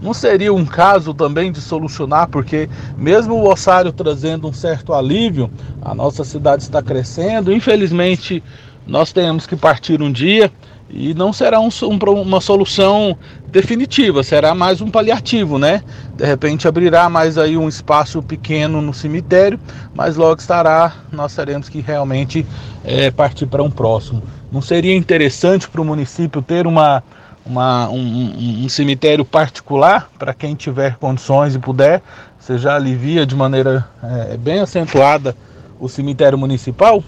[0.02, 5.52] Não seria um caso também de solucionar, porque mesmo o ossário trazendo um certo alívio,
[5.82, 8.42] a nossa cidade está crescendo, infelizmente
[8.88, 10.52] nós temos que partir um dia
[10.90, 13.16] e não será um, um, uma solução
[13.48, 15.84] definitiva, será mais um paliativo, né?
[16.16, 19.60] De repente abrirá mais aí um espaço pequeno no cemitério,
[19.94, 22.46] mas logo estará, nós teremos que realmente
[22.84, 24.24] é, partir para um próximo.
[24.52, 27.04] Não seria interessante para o município ter uma,
[27.46, 32.02] uma um, um, cemitério particular para quem tiver condições e puder?
[32.40, 35.36] Você já alivia de maneira é, bem acentuada
[35.80, 37.04] o cemitério municipal?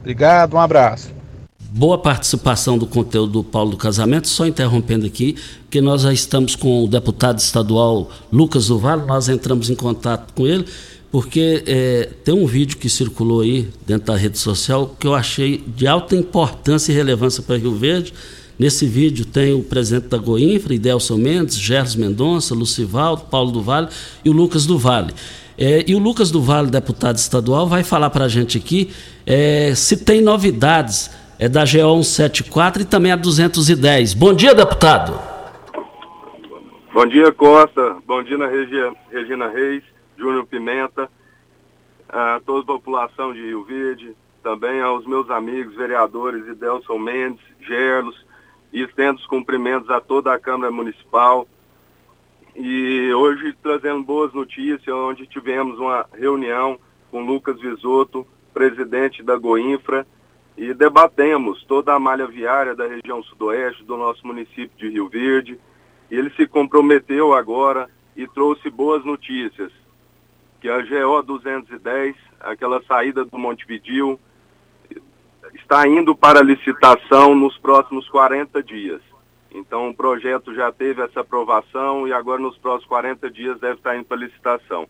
[0.00, 1.19] Obrigado, um abraço
[1.72, 5.36] boa participação do conteúdo do Paulo do Casamento, só interrompendo aqui,
[5.70, 10.46] que nós já estamos com o deputado estadual Lucas Duval, nós entramos em contato com
[10.46, 10.64] ele,
[11.12, 15.62] porque é, tem um vídeo que circulou aí dentro da rede social que eu achei
[15.76, 18.12] de alta importância e relevância para Rio Verde.
[18.58, 23.88] Nesse vídeo tem o presidente da Goinfra, Idelson Mendes, Gerson Mendonça, Lucivaldo, Paulo do Vale
[24.24, 25.12] e o Lucas do Vale.
[25.56, 28.90] É, e o Lucas do Vale, deputado estadual, vai falar para a gente aqui
[29.26, 31.10] é, se tem novidades
[31.40, 34.12] é da GO 174 e também a 210.
[34.12, 35.18] Bom dia, deputado.
[36.92, 37.96] Bom dia, Costa.
[38.06, 39.82] Bom dia, Regia, Regina Reis,
[40.18, 41.08] Júnior Pimenta,
[42.06, 48.22] a toda a população de Rio Verde, também aos meus amigos vereadores Idelson Mendes, Gerlos,
[48.70, 51.48] e estendo os cumprimentos a toda a Câmara Municipal.
[52.54, 56.78] E hoje trazendo boas notícias, onde tivemos uma reunião
[57.10, 60.06] com Lucas Visoto, presidente da Goinfra,
[60.60, 65.58] e debatemos toda a malha viária da região sudoeste do nosso município de Rio Verde.
[66.10, 69.72] E ele se comprometeu agora e trouxe boas notícias,
[70.60, 74.20] que a GO 210, aquela saída do Montevidil,
[75.54, 79.00] está indo para licitação nos próximos 40 dias.
[79.50, 83.96] Então o projeto já teve essa aprovação e agora nos próximos 40 dias deve estar
[83.96, 84.86] indo para licitação.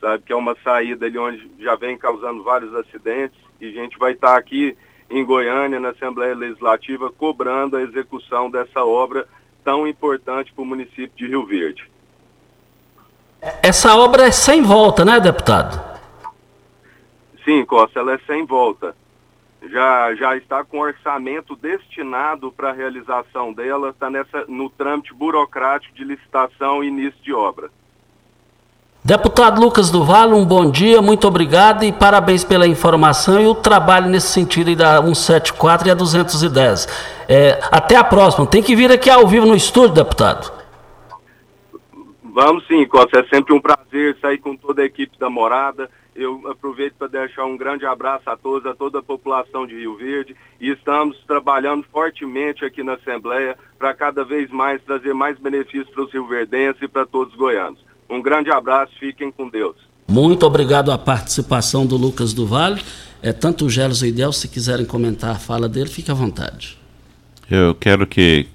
[0.00, 3.98] Sabe que é uma saída ali onde já vem causando vários acidentes e a gente
[3.98, 4.74] vai estar aqui
[5.10, 9.26] em Goiânia, na Assembleia Legislativa, cobrando a execução dessa obra
[9.64, 11.90] tão importante para o município de Rio Verde.
[13.62, 15.90] Essa obra é sem volta, né, deputado?
[17.44, 18.94] Sim, Costa, ela é sem volta.
[19.62, 25.94] Já, já está com orçamento destinado para a realização dela, está nessa, no trâmite burocrático
[25.94, 27.70] de licitação e início de obra.
[29.02, 33.54] Deputado Lucas do Vale, um bom dia, muito obrigado e parabéns pela informação e o
[33.54, 36.86] trabalho nesse sentido da 174 e a 210.
[37.26, 38.46] É, até a próxima.
[38.46, 40.52] Tem que vir aqui ao vivo no estúdio, deputado.
[42.22, 43.20] Vamos sim, Costa.
[43.20, 45.90] É sempre um prazer sair com toda a equipe da morada.
[46.14, 49.96] Eu aproveito para deixar um grande abraço a todos, a toda a população de Rio
[49.96, 50.36] Verde.
[50.60, 56.04] E estamos trabalhando fortemente aqui na Assembleia para cada vez mais trazer mais benefícios para
[56.04, 57.89] os rioverdenses e para todos os goianos.
[58.10, 59.76] Um grande abraço, fiquem com Deus.
[60.08, 62.82] Muito obrigado à participação do Lucas do Vale.
[63.22, 66.14] É, tanto o Gelos e o Idel, se quiserem comentar a fala dele, fique à
[66.14, 66.76] vontade.
[67.48, 68.46] Eu quero que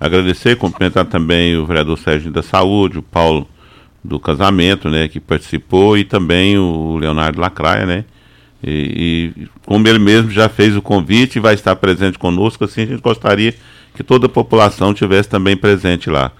[0.00, 3.48] agradecer e cumprimentar também o vereador Sérgio da Saúde, o Paulo
[4.04, 8.04] do Casamento, né, que participou, e também o Leonardo Lacraia, né,
[8.62, 12.82] e, e, como ele mesmo já fez o convite e vai estar presente conosco, assim
[12.82, 13.54] a gente gostaria
[13.94, 16.30] que toda a população tivesse também presente lá.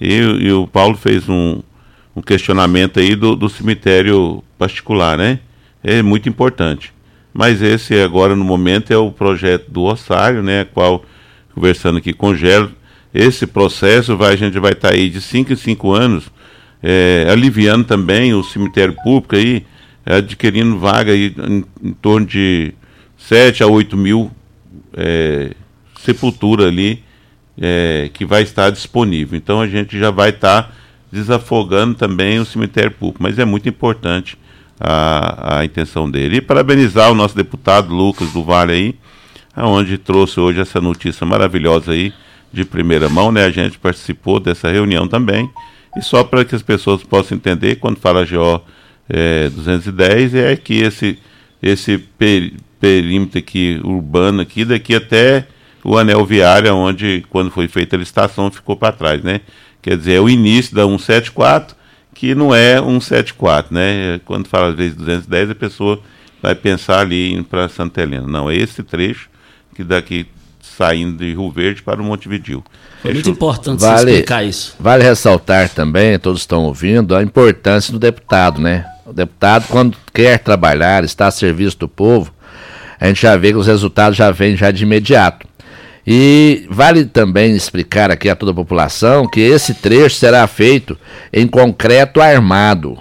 [0.00, 1.62] E, e o Paulo fez um,
[2.14, 5.40] um questionamento aí do, do cemitério particular, né?
[5.82, 6.92] É muito importante.
[7.32, 10.64] Mas esse agora no momento é o projeto do ossário, né?
[10.64, 11.04] Qual
[11.54, 12.72] conversando aqui com o Gelo,
[13.12, 16.24] esse processo vai, a gente vai estar tá aí de 5 em 5 anos,
[16.82, 19.64] é, aliviando também o cemitério público aí,
[20.04, 22.74] adquirindo vaga aí em, em torno de
[23.16, 24.30] 7 a 8 mil
[24.96, 25.52] é,
[26.00, 27.02] sepultura ali
[27.60, 29.36] é, que vai estar disponível.
[29.36, 30.72] Então a gente já vai estar tá
[31.14, 34.36] desafogando também o cemitério público, mas é muito importante
[34.80, 36.38] a, a intenção dele.
[36.38, 38.94] E parabenizar o nosso deputado Lucas do Vale aí,
[39.54, 42.12] aonde trouxe hoje essa notícia maravilhosa aí
[42.52, 43.44] de primeira mão, né?
[43.44, 45.48] A gente participou dessa reunião também.
[45.96, 48.60] E só para que as pessoas possam entender, quando fala GO
[49.08, 51.16] é, 210, é que esse,
[51.62, 51.96] esse
[52.80, 55.46] perímetro aqui urbano aqui, daqui até
[55.84, 59.42] o anel viário, onde quando foi feita a licitação ficou para trás, né?
[59.84, 61.76] Quer dizer, é o início da 174,
[62.14, 64.18] que não é 174, né?
[64.24, 66.00] Quando fala às vezes 210, a pessoa
[66.40, 68.26] vai pensar ali para Santa Helena.
[68.26, 69.28] Não, é esse trecho
[69.74, 70.26] que daqui
[70.62, 72.64] saindo de Rio Verde para o Montevidil.
[73.04, 74.74] É muito importante vale, explicar isso.
[74.80, 78.86] Vale ressaltar também, todos estão ouvindo, a importância do deputado, né?
[79.04, 82.32] O deputado, quando quer trabalhar, está a serviço do povo,
[82.98, 85.46] a gente já vê que os resultados já vêm já de imediato.
[86.06, 90.98] E vale também explicar aqui a toda a população que esse trecho será feito
[91.32, 92.98] em concreto armado.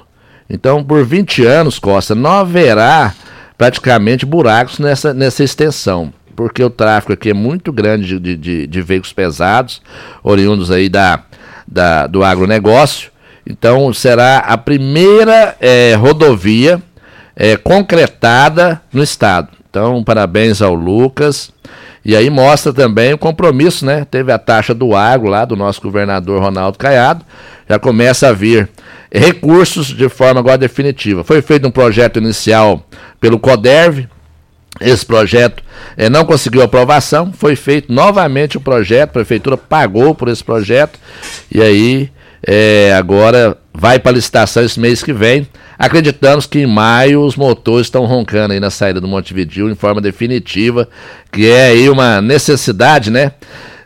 [0.49, 3.13] Então, por 20 anos, Costa, não haverá
[3.57, 8.81] praticamente buracos nessa, nessa extensão, porque o tráfego aqui é muito grande de, de, de
[8.81, 9.81] veículos pesados,
[10.23, 11.23] oriundos aí da,
[11.67, 13.11] da, do agronegócio.
[13.45, 16.81] Então, será a primeira é, rodovia
[17.35, 19.49] é, concretada no estado.
[19.69, 21.51] Então, parabéns ao Lucas.
[22.05, 24.05] E aí mostra também o compromisso, né?
[24.09, 27.25] Teve a taxa do agro lá do nosso governador Ronaldo Caiado,
[27.67, 28.69] já começa a vir
[29.11, 31.23] recursos de forma agora definitiva.
[31.23, 32.85] Foi feito um projeto inicial
[33.21, 34.07] pelo CODERV,
[34.81, 35.63] esse projeto
[35.95, 40.99] eh, não conseguiu aprovação, foi feito novamente o projeto, a prefeitura pagou por esse projeto,
[41.51, 42.11] e aí
[42.45, 45.47] eh, agora vai para licitação esse mês que vem.
[45.77, 49.99] Acreditamos que em maio os motores estão roncando aí na saída do Montevideo em forma
[49.99, 50.87] definitiva,
[51.31, 53.31] que é aí uma necessidade, né?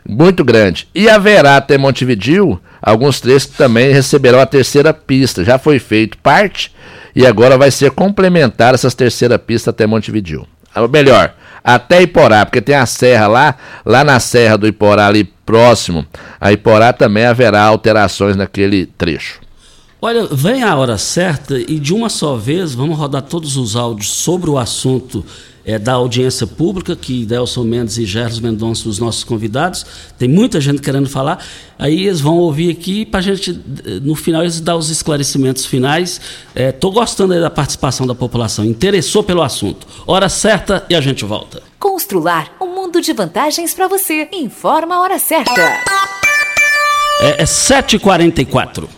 [0.06, 0.88] Muito grande.
[0.94, 5.44] E haverá até Montevideo alguns trechos que também receberão a terceira pista.
[5.44, 6.72] Já foi feito parte
[7.14, 10.46] e agora vai ser complementar essas terceira pista até Montevideo.
[10.76, 11.34] Ou melhor,
[11.64, 16.06] até Iporá, porque tem a serra lá, lá na serra do Iporá ali próximo,
[16.40, 19.40] a Iporá também haverá alterações naquele trecho.
[20.00, 24.08] Olha, vem a hora certa e de uma só vez vamos rodar todos os áudios
[24.10, 25.24] sobre o assunto
[25.64, 29.84] é, da audiência pública, que Delson Mendes e Gerson Mendonça, os nossos convidados.
[30.16, 31.44] Tem muita gente querendo falar.
[31.76, 33.60] Aí eles vão ouvir aqui para a gente,
[34.02, 36.20] no final, eles dar os esclarecimentos finais.
[36.54, 39.84] Estou é, gostando da participação da população, interessou pelo assunto.
[40.06, 41.60] Hora certa e a gente volta.
[41.76, 44.28] Constrular um mundo de vantagens para você.
[44.32, 45.60] Informa a hora certa.
[47.20, 48.97] É, é 7h44.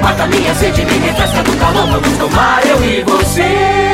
[0.00, 1.86] Mata minha sede, me refresca do calor.
[1.86, 3.88] Vamos tomar eu e você.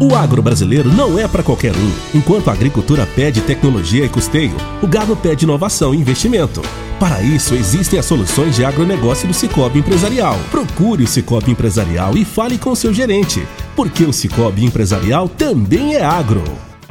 [0.00, 1.92] O agro brasileiro não é para qualquer um.
[2.14, 6.60] Enquanto a agricultura pede tecnologia e custeio, o gado pede inovação e investimento.
[6.98, 10.38] Para isso, existem as soluções de agronegócio do Cicobi Empresarial.
[10.50, 16.04] Procure o Cicobi Empresarial e fale com seu gerente, porque o Cicobi Empresarial também é
[16.04, 16.42] agro.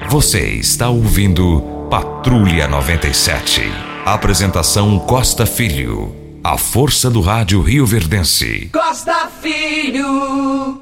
[0.09, 3.92] Você está ouvindo Patrulha 97.
[4.05, 6.13] Apresentação Costa Filho.
[6.43, 8.69] A força do rádio Rio Verdense.
[8.73, 10.81] Costa Filho.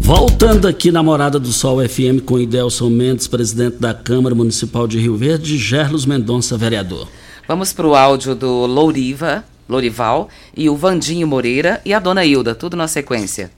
[0.00, 4.98] Voltando aqui na Morada do Sol FM com Idelson Mendes, presidente da Câmara Municipal de
[4.98, 7.06] Rio Verde, Gerlos Mendonça, vereador.
[7.46, 12.52] Vamos para o áudio do Louriva, Lourival e o Vandinho Moreira e a dona Hilda,
[12.52, 13.52] tudo na sequência.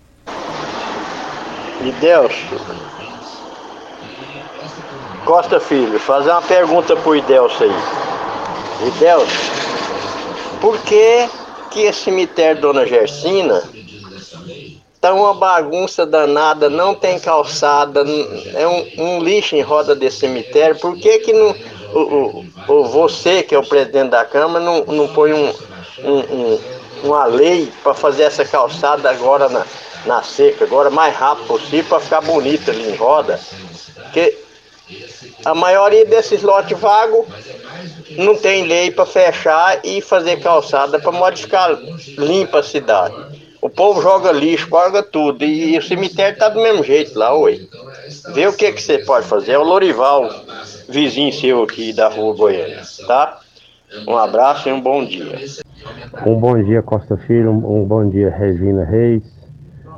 [1.99, 2.35] Deus,
[5.25, 8.12] Costa Filho, fazer uma pergunta pro Idelso aí.
[8.87, 9.27] Idelso,
[10.61, 11.29] por que
[11.71, 13.63] que esse cemitério Dona Gersina
[15.01, 18.05] tá uma bagunça danada, não tem calçada,
[18.55, 21.55] é um, um lixo em roda desse cemitério, por que que não,
[21.95, 25.53] o, o, o você, que é o presidente da Câmara, não, não põe um,
[26.05, 26.61] um, um-
[27.05, 29.67] uma lei para fazer essa calçada agora na,
[30.07, 33.41] na seca, agora mais rápido possível, para ficar bonita ali em roda?
[34.05, 34.39] Porque
[35.45, 37.27] a maioria desses lotes vagos
[38.19, 41.79] não tem lei para fechar e fazer calçada para modificar
[42.19, 43.15] limpa a cidade.
[43.61, 45.45] O povo joga lixo, joga tudo.
[45.45, 47.69] E, o cemitério tá do mesmo jeito lá, oi.
[48.35, 49.53] Vê o que, que você pode fazer.
[49.53, 50.29] É o Lorival,
[50.89, 53.41] vizinho seu aqui da rua Goiânia, tá?
[54.09, 55.39] Um abraço e um bom dia.
[56.27, 57.51] Um bom dia, Costa Filho.
[57.51, 59.23] Um, bom dia, Regina Reis.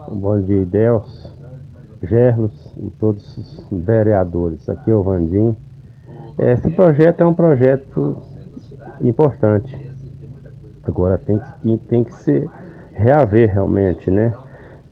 [0.08, 1.32] Um bom dia, Idelso,
[2.02, 4.68] Gerlos e todos os vereadores.
[4.68, 5.56] Aqui é o Vandim.
[6.38, 8.22] Esse projeto é um projeto
[9.00, 9.92] importante.
[10.82, 12.48] Agora tem que, tem que ser
[12.92, 14.34] reaver realmente, né?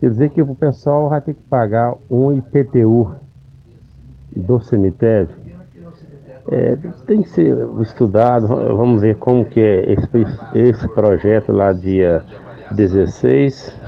[0.00, 3.14] Quer dizer que o pessoal vai ter que pagar um IPTU
[4.34, 5.28] do cemitério.
[6.50, 6.76] É,
[7.06, 10.08] tem que ser estudado, vamos ver como que é esse,
[10.54, 12.24] esse projeto lá dia
[12.72, 13.78] 16.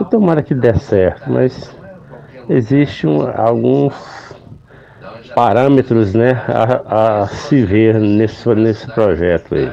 [0.00, 1.74] E tomara que dê certo, mas
[2.48, 4.17] existem alguns
[5.34, 9.72] parâmetros né, a, a se ver nesse, nesse projeto aí.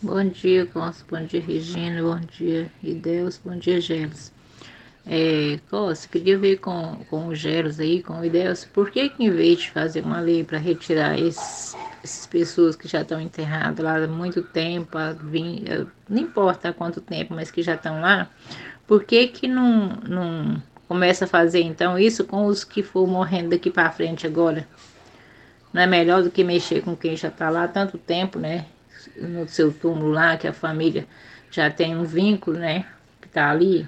[0.00, 1.04] Bom dia, Costa.
[1.10, 2.02] Bom dia, Regina.
[2.02, 3.40] Bom dia, Ideus.
[3.44, 4.32] Bom dia, Gelos.
[5.10, 9.24] É, Costa, queria ver com, com o Gelos aí, com o Ideus, por que que
[9.24, 13.82] em vez de fazer uma lei para retirar esses, essas pessoas que já estão enterradas
[13.82, 17.74] lá há muito tempo, há 20, eh, não importa há quanto tempo, mas que já
[17.74, 18.28] estão lá,
[18.86, 23.50] por que que não, não começa a fazer então isso com os que for morrendo
[23.50, 24.66] daqui para frente agora?
[25.72, 28.64] Não é melhor do que mexer com quem já está lá há tanto tempo, né?
[29.16, 31.06] No seu túmulo lá, que a família
[31.50, 32.86] já tem um vínculo, né?
[33.20, 33.86] Que tá ali.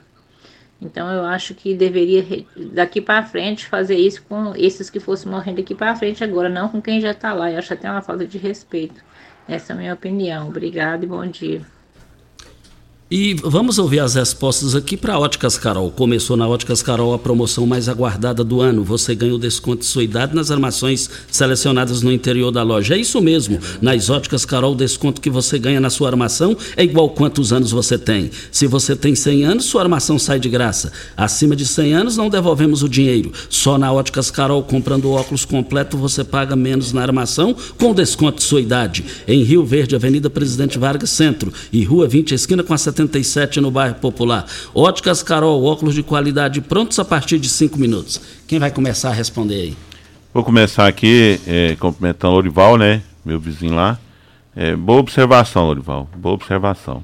[0.80, 5.56] Então eu acho que deveria daqui para frente fazer isso com esses que fossem morrendo
[5.56, 7.50] daqui para frente agora, não com quem já está lá.
[7.50, 9.02] Eu acho até uma falta de respeito.
[9.48, 10.48] Essa é a minha opinião.
[10.48, 11.79] Obrigada e bom dia.
[13.12, 15.90] E vamos ouvir as respostas aqui para Óticas Carol.
[15.90, 18.84] Começou na Óticas Carol a promoção mais aguardada do ano.
[18.84, 22.94] Você ganha o desconto de sua idade nas armações selecionadas no interior da loja.
[22.94, 23.58] É isso mesmo.
[23.82, 27.72] Nas Óticas Carol, o desconto que você ganha na sua armação é igual quantos anos
[27.72, 28.30] você tem.
[28.52, 30.92] Se você tem 100 anos, sua armação sai de graça.
[31.16, 33.32] Acima de 100 anos, não devolvemos o dinheiro.
[33.48, 38.44] Só na Óticas Carol, comprando óculos completo, você paga menos na armação com desconto de
[38.44, 39.04] sua idade.
[39.26, 43.70] Em Rio Verde, Avenida Presidente Vargas Centro e Rua 20, esquina com a 77 no
[43.70, 44.44] bairro Popular.
[44.74, 48.20] Óticas Carol, óculos de qualidade prontos a partir de 5 minutos.
[48.46, 49.76] Quem vai começar a responder aí?
[50.34, 53.02] Vou começar aqui é, cumprimentando o Lorival, né?
[53.24, 53.98] Meu vizinho lá.
[54.54, 56.08] É, boa observação, Lorival.
[56.14, 57.02] Boa observação.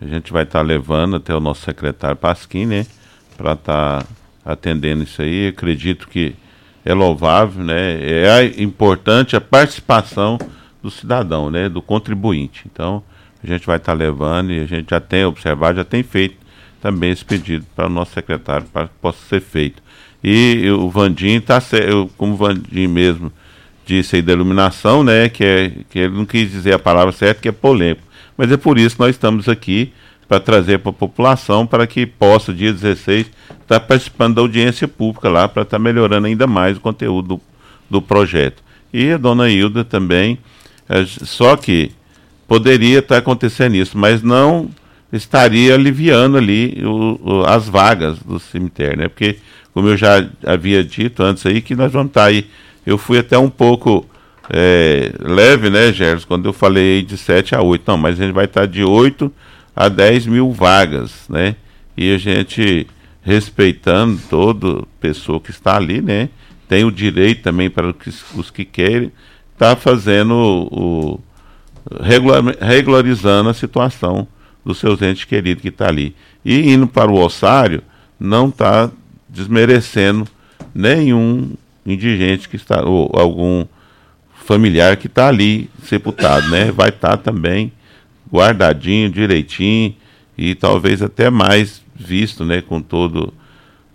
[0.00, 2.86] A gente vai estar tá levando até o nosso secretário Pasquim, né?
[3.36, 4.06] Para estar tá
[4.44, 5.48] atendendo isso aí.
[5.48, 6.34] Acredito que
[6.84, 7.98] é louvável, né?
[8.02, 10.38] É importante a participação
[10.82, 11.68] do cidadão, né?
[11.68, 12.62] Do contribuinte.
[12.70, 13.02] Então,
[13.42, 16.36] a gente vai estar tá levando e a gente já tem observado, já tem feito
[16.80, 19.82] também esse pedido para o nosso secretário para que possa ser feito.
[20.22, 21.62] E o Vandim está,
[22.16, 23.32] como o Vandim mesmo
[23.86, 25.28] disse aí da iluminação, né?
[25.28, 28.02] Que, é, que ele não quis dizer a palavra certa, que é polêmico.
[28.36, 29.92] Mas é por isso que nós estamos aqui
[30.28, 33.34] para trazer para a população para que possa, dia 16, estar
[33.66, 37.40] tá participando da audiência pública lá, para estar tá melhorando ainda mais o conteúdo do,
[37.90, 38.62] do projeto.
[38.92, 40.38] E a dona Hilda também,
[40.88, 41.90] é, só que
[42.50, 44.68] poderia estar tá acontecendo isso, mas não
[45.12, 49.08] estaria aliviando ali o, o, as vagas do cemitério, né?
[49.08, 49.36] Porque,
[49.72, 52.48] como eu já havia dito antes aí, que nós vamos estar tá aí.
[52.84, 54.04] Eu fui até um pouco
[54.52, 57.84] é, leve, né, Gerson, quando eu falei de 7 a 8.
[57.86, 59.32] Não, mas a gente vai estar tá de 8
[59.76, 61.54] a 10 mil vagas, né?
[61.96, 62.84] E a gente,
[63.22, 66.28] respeitando toda pessoa que está ali, né?
[66.68, 67.94] Tem o direito também para
[68.34, 69.12] os que, querem,
[69.52, 71.20] está fazendo o, o
[72.60, 74.26] regularizando a situação
[74.64, 76.14] dos seus entes queridos que está ali.
[76.44, 77.82] E indo para o ossário,
[78.18, 78.90] não está
[79.28, 80.26] desmerecendo
[80.74, 81.52] nenhum
[81.86, 83.64] indigente que está, ou algum
[84.44, 86.70] familiar que está ali sepultado, né?
[86.70, 87.72] Vai estar tá também
[88.32, 89.94] guardadinho, direitinho
[90.36, 92.60] e talvez até mais visto, né?
[92.60, 93.32] Com todo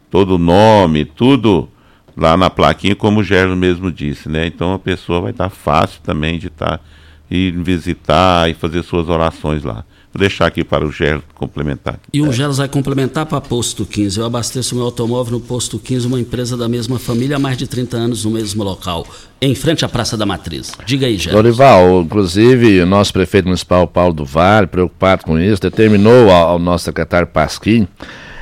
[0.10, 1.68] todo nome, tudo
[2.16, 4.48] lá na plaquinha, como o Gerson mesmo disse, né?
[4.48, 6.84] Então a pessoa vai estar tá fácil também de estar tá,
[7.30, 9.84] ir visitar e fazer suas orações lá.
[10.14, 12.00] Vou deixar aqui para o Gelo complementar.
[12.14, 14.18] E o Gelo vai complementar para Posto 15.
[14.18, 17.68] Eu abasteço meu automóvel no Posto 15, uma empresa da mesma família há mais de
[17.68, 19.06] 30 anos no mesmo local,
[19.42, 20.72] em frente à Praça da Matriz.
[20.86, 21.36] Diga aí, Gelo.
[21.36, 26.60] Dorival, inclusive o nosso prefeito municipal Paulo do Vale, preocupado com isso, determinou ao, ao
[26.60, 27.86] nosso secretário Pasquim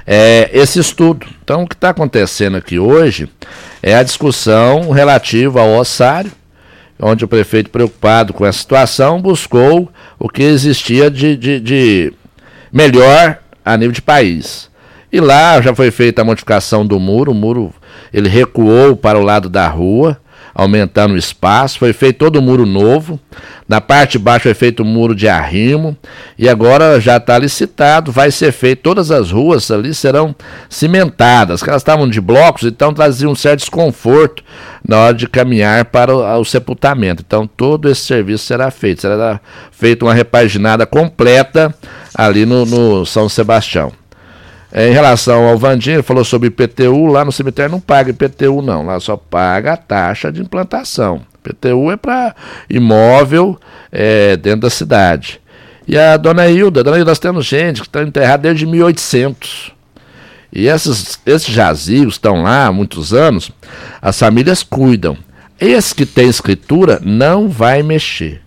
[0.05, 1.25] é, esse estudo.
[1.43, 3.29] Então, o que está acontecendo aqui hoje
[3.81, 6.31] é a discussão relativa ao ossário,
[6.99, 12.13] onde o prefeito, preocupado com essa situação, buscou o que existia de, de, de
[12.71, 14.69] melhor a nível de país.
[15.11, 17.73] E lá já foi feita a modificação do muro, o muro
[18.11, 20.19] ele recuou para o lado da rua,
[20.53, 21.79] aumentando o espaço.
[21.79, 23.19] Foi feito todo o muro novo.
[23.67, 25.97] Na parte de baixo foi feito um muro de arrimo.
[26.37, 28.81] E agora já está licitado, vai ser feito.
[28.81, 30.35] Todas as ruas ali serão
[30.69, 31.63] cimentadas.
[31.63, 34.43] Elas estavam de blocos, então trazia um certo desconforto
[34.87, 37.23] na hora de caminhar para o, o sepultamento.
[37.25, 39.01] Então todo esse serviço será feito.
[39.01, 39.39] Será
[39.71, 41.73] feita uma repaginada completa
[42.13, 43.91] ali no, no São Sebastião.
[44.75, 48.59] É, em relação ao Vandim, ele falou sobre IPTU, lá no cemitério não paga IPTU
[48.63, 51.21] não, lá só paga a taxa de implantação.
[51.45, 52.35] IPTU é para
[52.67, 53.59] imóvel
[53.91, 55.39] é, dentro da cidade.
[55.87, 59.71] E a dona Hilda, dona Hilda, nós temos gente que está enterrada desde 1800.
[60.51, 63.51] E esses, esses jazigos estão lá há muitos anos,
[64.01, 65.15] as famílias cuidam.
[65.59, 68.41] Esse que tem escritura não vai mexer.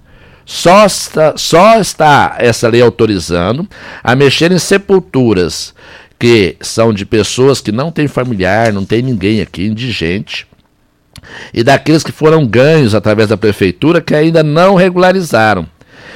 [0.45, 3.69] Só está, só está essa lei autorizando
[4.03, 5.75] a mexer em sepulturas
[6.19, 10.47] que são de pessoas que não têm familiar, não tem ninguém aqui, indigente,
[11.53, 15.67] e daqueles que foram ganhos através da prefeitura que ainda não regularizaram.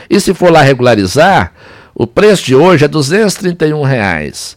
[0.08, 1.52] E se for lá regularizar,
[1.94, 4.56] o preço de hoje é 231 reais.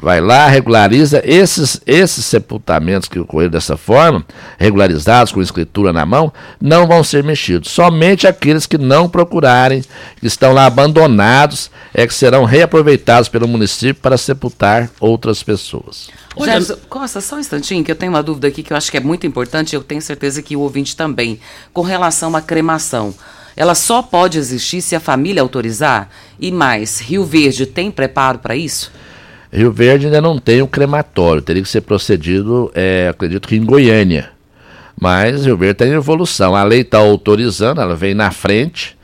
[0.00, 4.24] Vai lá, regulariza esses, esses sepultamentos que ocorreram dessa forma,
[4.58, 7.70] regularizados com escritura na mão, não vão ser mexidos.
[7.70, 9.82] Somente aqueles que não procurarem,
[10.20, 16.08] que estão lá abandonados, é que serão reaproveitados pelo município para sepultar outras pessoas.
[16.36, 18.96] Olha, Costa, só um instantinho, que eu tenho uma dúvida aqui que eu acho que
[18.96, 21.38] é muito importante, eu tenho certeza que o ouvinte também,
[21.72, 23.14] com relação à cremação.
[23.56, 26.10] Ela só pode existir se a família autorizar?
[26.40, 28.90] E mais, Rio Verde tem preparo para isso?
[29.54, 33.54] Rio Verde ainda não tem o um crematório, teria que ser procedido, é, acredito que
[33.54, 34.30] em Goiânia.
[35.00, 36.56] Mas Rio Verde está em evolução.
[36.56, 38.96] A lei está autorizando, ela vem na frente,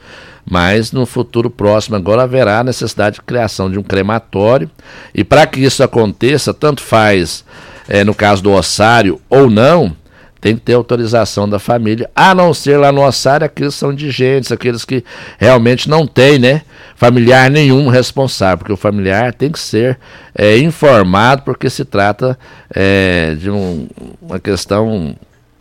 [0.48, 4.70] mas no futuro próximo agora haverá a necessidade de criação de um crematório.
[5.14, 7.44] E para que isso aconteça, tanto faz
[7.88, 9.96] é, no caso do ossário ou não,
[10.40, 13.92] tem que ter autorização da família, a não ser lá no ossário aqueles que são
[13.92, 15.04] indigentes, aqueles que
[15.38, 16.62] realmente não têm, né,
[16.96, 19.98] familiar nenhum responsável, porque o familiar tem que ser
[20.34, 22.38] é, informado, porque se trata
[22.74, 23.86] é, de um,
[24.20, 25.14] uma questão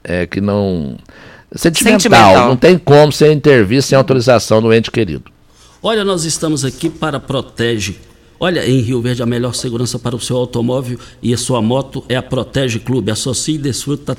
[0.03, 0.97] é, que não
[1.51, 5.25] sentimental, sentimental, não tem como ser intervir sem autorização do ente querido.
[5.84, 7.97] Olha, nós estamos aqui para Protege
[8.41, 12.05] Olha, em Rio Verde, a melhor segurança para o seu automóvel e a sua moto
[12.07, 13.11] é a Protege Clube.
[13.11, 14.15] Associe e desfruta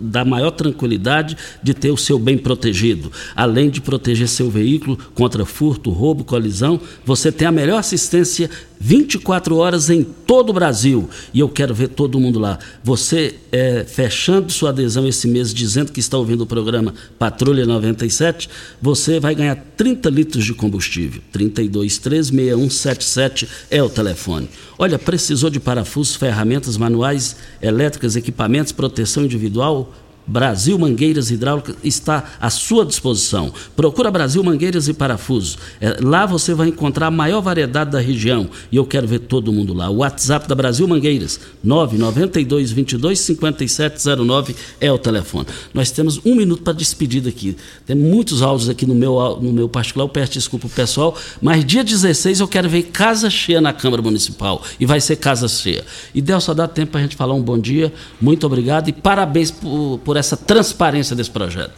[0.00, 3.10] dar maior tranquilidade de ter o seu bem protegido.
[3.34, 8.50] Além de proteger seu veículo contra furto, roubo, colisão, você tem a melhor assistência
[8.84, 11.08] 24 horas em todo o Brasil.
[11.32, 12.58] E eu quero ver todo mundo lá.
[12.82, 18.50] Você é, fechando sua adesão esse mês, dizendo que está ouvindo o programa Patrulha 97,
[18.80, 21.22] você vai ganhar 30 litros de combustível.
[21.32, 24.50] 3236177 é o telefone.
[24.76, 29.94] Olha, precisou de parafusos, ferramentas manuais, elétricas, equipamentos, proteção individual?
[30.26, 33.52] Brasil Mangueiras Hidráulicas está à sua disposição.
[33.74, 35.58] Procura Brasil Mangueiras e Parafusos.
[35.80, 39.52] É, lá você vai encontrar a maior variedade da região e eu quero ver todo
[39.52, 39.90] mundo lá.
[39.90, 45.46] O WhatsApp da Brasil Mangueiras, 992 22 5709 é o telefone.
[45.74, 47.56] Nós temos um minuto para despedida aqui.
[47.86, 51.64] Tem muitos áudios aqui no meu, no meu particular, eu peço desculpa o pessoal, mas
[51.64, 55.84] dia 16 eu quero ver casa cheia na Câmara Municipal e vai ser casa cheia.
[56.14, 58.92] E Deus só dá tempo para a gente falar um bom dia, muito obrigado e
[58.92, 61.72] parabéns por, por por essa transparência desse projeto.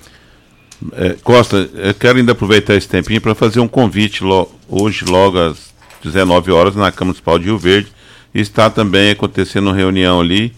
[0.95, 5.39] É, Costa, eu quero ainda aproveitar esse tempinho para fazer um convite lo, hoje, logo
[5.39, 5.73] às
[6.03, 7.93] 19 horas, na Câmara Municipal de Rio Verde.
[8.35, 10.53] Está também acontecendo uma reunião ali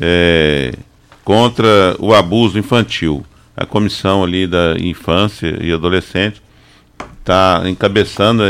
[0.00, 0.72] é,
[1.22, 3.22] contra o abuso infantil.
[3.54, 6.40] A comissão ali da infância e adolescente
[7.20, 8.42] está encabeçando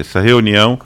[0.00, 0.80] essa reunião,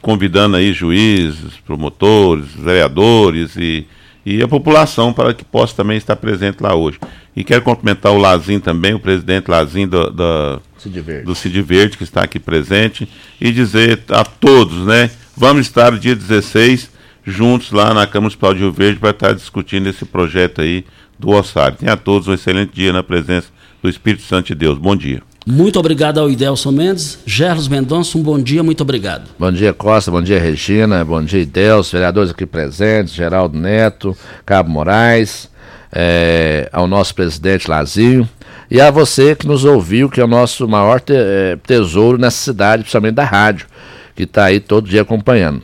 [0.00, 3.86] convidando aí juízes, promotores, vereadores e
[4.24, 6.98] e a população para que possa também estar presente lá hoje.
[7.34, 11.24] E quero cumprimentar o Lazim também, o presidente Lazim do, do, Cid Verde.
[11.24, 13.08] do Cid Verde, que está aqui presente,
[13.40, 15.10] e dizer a todos, né?
[15.36, 16.90] Vamos estar dia 16
[17.24, 20.84] juntos lá na Câmara Municipal de Rio Verde para estar discutindo esse projeto aí
[21.18, 21.78] do Ossário.
[21.78, 23.48] Tenha a todos um excelente dia na presença
[23.82, 24.78] do Espírito Santo de Deus.
[24.78, 25.22] Bom dia.
[25.50, 27.18] Muito obrigado ao Idelson Mendes.
[27.26, 29.24] Gerlos Mendonça, um bom dia, muito obrigado.
[29.36, 34.70] Bom dia, Costa, bom dia, Regina, bom dia, Idelson, vereadores aqui presentes, Geraldo Neto, Cabo
[34.70, 35.50] Moraes,
[35.92, 38.28] é, ao nosso presidente Lazinho
[38.70, 42.36] e a você que nos ouviu, que é o nosso maior te, é, tesouro nessa
[42.36, 43.66] cidade, principalmente da rádio,
[44.14, 45.62] que está aí todo dia acompanhando.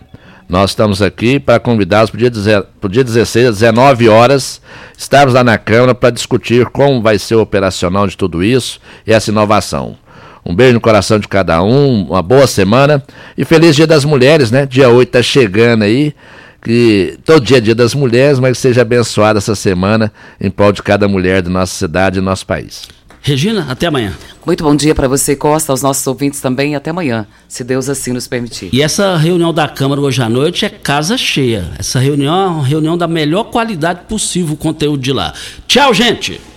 [0.49, 4.61] Nós estamos aqui para convidá-los para o dia, dia 16, às 19 horas,
[4.97, 9.13] estarmos lá na Câmara para discutir como vai ser o operacional de tudo isso e
[9.13, 9.97] essa inovação.
[10.45, 13.03] Um beijo no coração de cada um, uma boa semana
[13.37, 14.65] e feliz Dia das Mulheres, né?
[14.65, 16.15] Dia 8 está chegando aí,
[16.63, 20.71] que todo dia é Dia das Mulheres, mas que seja abençoada essa semana em prol
[20.71, 22.83] de cada mulher da nossa cidade e nosso país.
[23.23, 24.13] Regina, até amanhã.
[24.45, 27.89] Muito bom dia para você, Costa, aos nossos ouvintes também e até amanhã, se Deus
[27.89, 28.71] assim nos permitir.
[28.73, 31.73] E essa reunião da Câmara hoje à noite é casa cheia.
[31.79, 35.35] Essa reunião é uma reunião da melhor qualidade possível, o conteúdo de lá.
[35.67, 36.41] Tchau, gente!